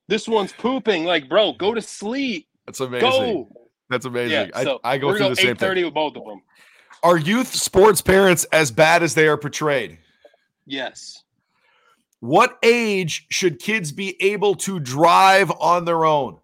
this 0.08 0.27
one's 0.27 0.53
pooping. 0.53 1.06
Like 1.06 1.29
bro, 1.29 1.53
go 1.53 1.73
to 1.73 1.82
sleep. 1.82 2.47
That's 2.65 2.79
amazing. 2.79 3.10
Go. 3.10 3.49
That's 3.89 4.06
amazing. 4.06 4.49
Yeah, 4.53 4.63
so 4.63 4.79
I, 4.84 4.93
I 4.93 4.97
go 4.97 5.08
we're 5.08 5.13
through 5.13 5.19
gonna 5.19 5.36
the 5.36 5.41
same 5.41 5.49
eight 5.51 5.60
thirty 5.60 5.82
thing. 5.82 5.86
with 5.86 5.93
both 5.93 6.15
of 6.15 6.25
them. 6.25 6.41
Are 7.03 7.17
youth 7.17 7.53
sports 7.53 8.01
parents 8.01 8.45
as 8.45 8.71
bad 8.71 9.03
as 9.03 9.13
they 9.13 9.27
are 9.27 9.38
portrayed? 9.38 9.97
Yes. 10.65 11.23
What 12.21 12.58
age 12.63 13.25
should 13.29 13.60
kids 13.60 13.91
be 13.91 14.15
able 14.23 14.56
to 14.56 14.79
drive 14.79 15.51
on 15.60 15.84
their 15.84 16.06
own? 16.06 16.39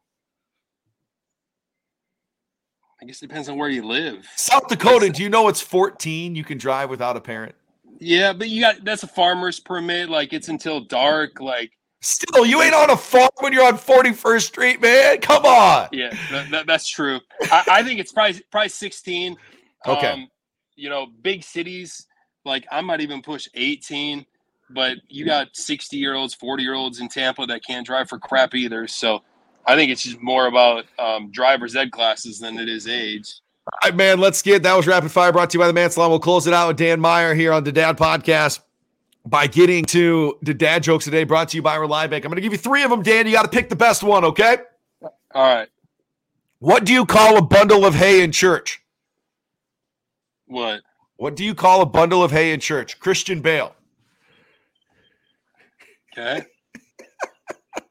I 3.01 3.05
guess 3.05 3.21
it 3.21 3.27
depends 3.27 3.47
on 3.49 3.57
where 3.57 3.69
you 3.69 3.83
live. 3.83 4.27
South 4.35 4.67
Dakota, 4.67 5.09
do 5.09 5.23
you 5.23 5.29
know 5.29 5.47
it's 5.47 5.61
14 5.61 6.35
you 6.35 6.43
can 6.43 6.57
drive 6.57 6.89
without 6.89 7.15
a 7.15 7.21
parent? 7.21 7.55
Yeah, 7.99 8.33
but 8.33 8.49
you 8.49 8.61
got 8.61 8.83
that's 8.83 9.03
a 9.03 9.07
farmer's 9.07 9.59
permit. 9.59 10.09
Like 10.09 10.33
it's 10.33 10.47
until 10.49 10.81
dark. 10.81 11.39
Like 11.39 11.71
Still, 12.01 12.45
you 12.45 12.61
ain't 12.61 12.73
on 12.73 12.89
a 12.89 12.95
farm 12.97 13.29
when 13.41 13.51
you're 13.51 13.65
on 13.65 13.77
41st 13.77 14.41
Street, 14.43 14.81
man. 14.81 15.19
Come 15.19 15.45
on. 15.45 15.89
yeah, 15.91 16.09
that, 16.31 16.49
that- 16.51 16.67
that's 16.67 16.87
true. 16.87 17.19
I, 17.51 17.63
I 17.69 17.83
think 17.83 17.99
it's 17.99 18.11
probably 18.13 18.41
probably 18.51 18.69
sixteen. 18.69 19.35
Okay. 19.85 20.07
Um, 20.07 20.27
you 20.75 20.89
know, 20.89 21.07
big 21.21 21.43
cities 21.43 22.05
like 22.45 22.65
I 22.71 22.79
might 22.81 23.01
even 23.01 23.21
push 23.21 23.47
eighteen. 23.53 24.25
but 24.69 24.97
you 25.09 25.25
got 25.25 25.47
60 25.53 25.97
year 25.97 26.15
olds, 26.15 26.33
40 26.35 26.63
year 26.63 26.75
olds 26.75 26.99
in 27.01 27.09
Tampa 27.09 27.45
that 27.47 27.65
can't 27.65 27.85
drive 27.85 28.07
for 28.07 28.17
crap 28.19 28.55
either. 28.55 28.87
So 28.87 29.23
I 29.65 29.75
think 29.75 29.91
it's 29.91 30.03
just 30.03 30.21
more 30.21 30.47
about 30.47 30.85
um, 30.97 31.31
driver's 31.31 31.75
ed 31.75 31.91
classes 31.91 32.39
than 32.39 32.57
it 32.57 32.67
is 32.69 32.87
age. 32.87 33.33
All 33.71 33.89
right, 33.89 33.95
man, 33.95 34.19
let's 34.19 34.41
get 34.41 34.63
that 34.63 34.75
was 34.75 34.87
rapid 34.87 35.11
fire 35.11 35.31
brought 35.31 35.51
to 35.51 35.57
you 35.57 35.59
by 35.59 35.67
the 35.67 35.73
Man 35.73 35.91
Salon. 35.91 36.09
We'll 36.09 36.19
close 36.19 36.47
it 36.47 36.53
out 36.53 36.69
with 36.69 36.77
Dan 36.77 36.99
Meyer 36.99 37.35
here 37.35 37.53
on 37.53 37.63
the 37.63 37.71
Dad 37.71 37.97
Podcast 37.97 38.61
by 39.25 39.45
getting 39.47 39.85
to 39.85 40.37
the 40.41 40.53
dad 40.53 40.81
jokes 40.81 41.05
today 41.05 41.23
brought 41.23 41.49
to 41.49 41.57
you 41.57 41.61
by 41.61 41.77
Reliabank. 41.77 42.15
I'm 42.15 42.31
going 42.31 42.35
to 42.35 42.41
give 42.41 42.51
you 42.51 42.57
three 42.57 42.83
of 42.83 42.89
them, 42.89 43.03
Dan. 43.03 43.27
You 43.27 43.33
got 43.33 43.43
to 43.43 43.49
pick 43.49 43.69
the 43.69 43.75
best 43.75 44.01
one, 44.01 44.25
okay? 44.25 44.57
All 45.03 45.09
right. 45.55 45.67
What 46.59 46.83
do 46.83 46.93
you 46.93 47.05
call 47.05 47.37
a 47.37 47.41
bundle 47.41 47.85
of 47.85 47.93
hay 47.93 48.23
in 48.23 48.31
church? 48.31 48.81
What? 50.47 50.81
What 51.17 51.35
do 51.35 51.45
you 51.45 51.53
call 51.53 51.81
a 51.81 51.85
bundle 51.85 52.23
of 52.23 52.31
hay 52.31 52.53
in 52.53 52.59
church? 52.59 52.99
Christian 52.99 53.41
Bale. 53.41 53.75
Okay. 56.17 56.45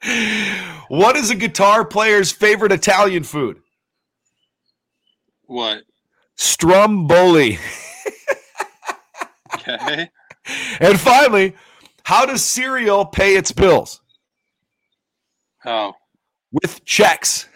what 0.89 1.17
is 1.17 1.31
a 1.31 1.35
guitar 1.35 1.85
player's 1.85 2.33
favorite 2.33 2.73
Italian 2.73 3.25
food? 3.25 3.59
What? 5.47 5.83
Stromboli. 6.37 7.59
Okay. 9.55 10.09
and 10.81 10.99
finally, 11.01 11.55
how 12.05 12.25
does 12.25 12.43
cereal 12.45 13.05
pay 13.05 13.35
its 13.37 13.53
bills? 13.53 14.01
Oh. 15.65 15.93
With 16.53 16.85
checks. 16.85 17.47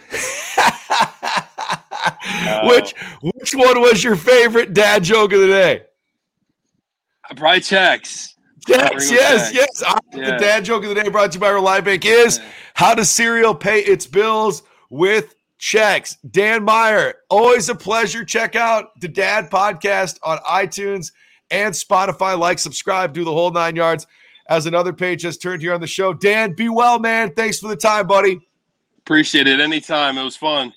Oh. 2.44 2.68
Which 2.68 2.94
which 3.22 3.54
one 3.54 3.80
was 3.80 4.02
your 4.02 4.16
favorite 4.16 4.74
dad 4.74 5.04
joke 5.04 5.32
of 5.32 5.40
the 5.40 5.46
day? 5.46 5.82
Probably 7.36 7.60
checks. 7.60 8.34
Ringo 8.68 8.84
yes, 9.00 9.10
checks. 9.10 9.54
yes. 9.54 9.82
All 9.82 9.94
right, 10.14 10.24
The 10.26 10.36
dad 10.38 10.64
joke 10.64 10.84
of 10.84 10.94
the 10.94 11.02
day 11.02 11.08
brought 11.08 11.32
to 11.32 11.36
you 11.36 11.40
by 11.40 11.50
Reliabank 11.50 12.04
is 12.04 12.38
Yeah. 12.38 12.44
how 12.74 12.94
does 12.94 13.10
cereal 13.10 13.54
pay 13.54 13.80
its 13.80 14.06
bills 14.06 14.62
with 14.90 15.34
checks? 15.58 16.16
Dan 16.30 16.64
Meyer, 16.64 17.14
always 17.30 17.68
a 17.68 17.74
pleasure. 17.74 18.24
Check 18.24 18.56
out 18.56 18.98
the 19.00 19.08
Dad 19.08 19.50
Podcast 19.50 20.18
on 20.22 20.38
iTunes 20.38 21.12
and 21.50 21.74
Spotify. 21.74 22.38
Like, 22.38 22.58
subscribe, 22.58 23.12
do 23.12 23.24
the 23.24 23.32
whole 23.32 23.50
nine 23.50 23.76
yards. 23.76 24.06
As 24.48 24.66
another 24.66 24.92
page 24.92 25.22
has 25.22 25.38
turned 25.38 25.62
here 25.62 25.72
on 25.72 25.80
the 25.80 25.86
show. 25.86 26.12
Dan, 26.12 26.54
be 26.54 26.68
well, 26.68 26.98
man. 26.98 27.32
Thanks 27.34 27.58
for 27.60 27.68
the 27.68 27.76
time, 27.76 28.06
buddy. 28.06 28.40
Appreciate 28.98 29.46
it 29.46 29.60
anytime. 29.60 30.18
It 30.18 30.24
was 30.24 30.36
fun. 30.36 30.72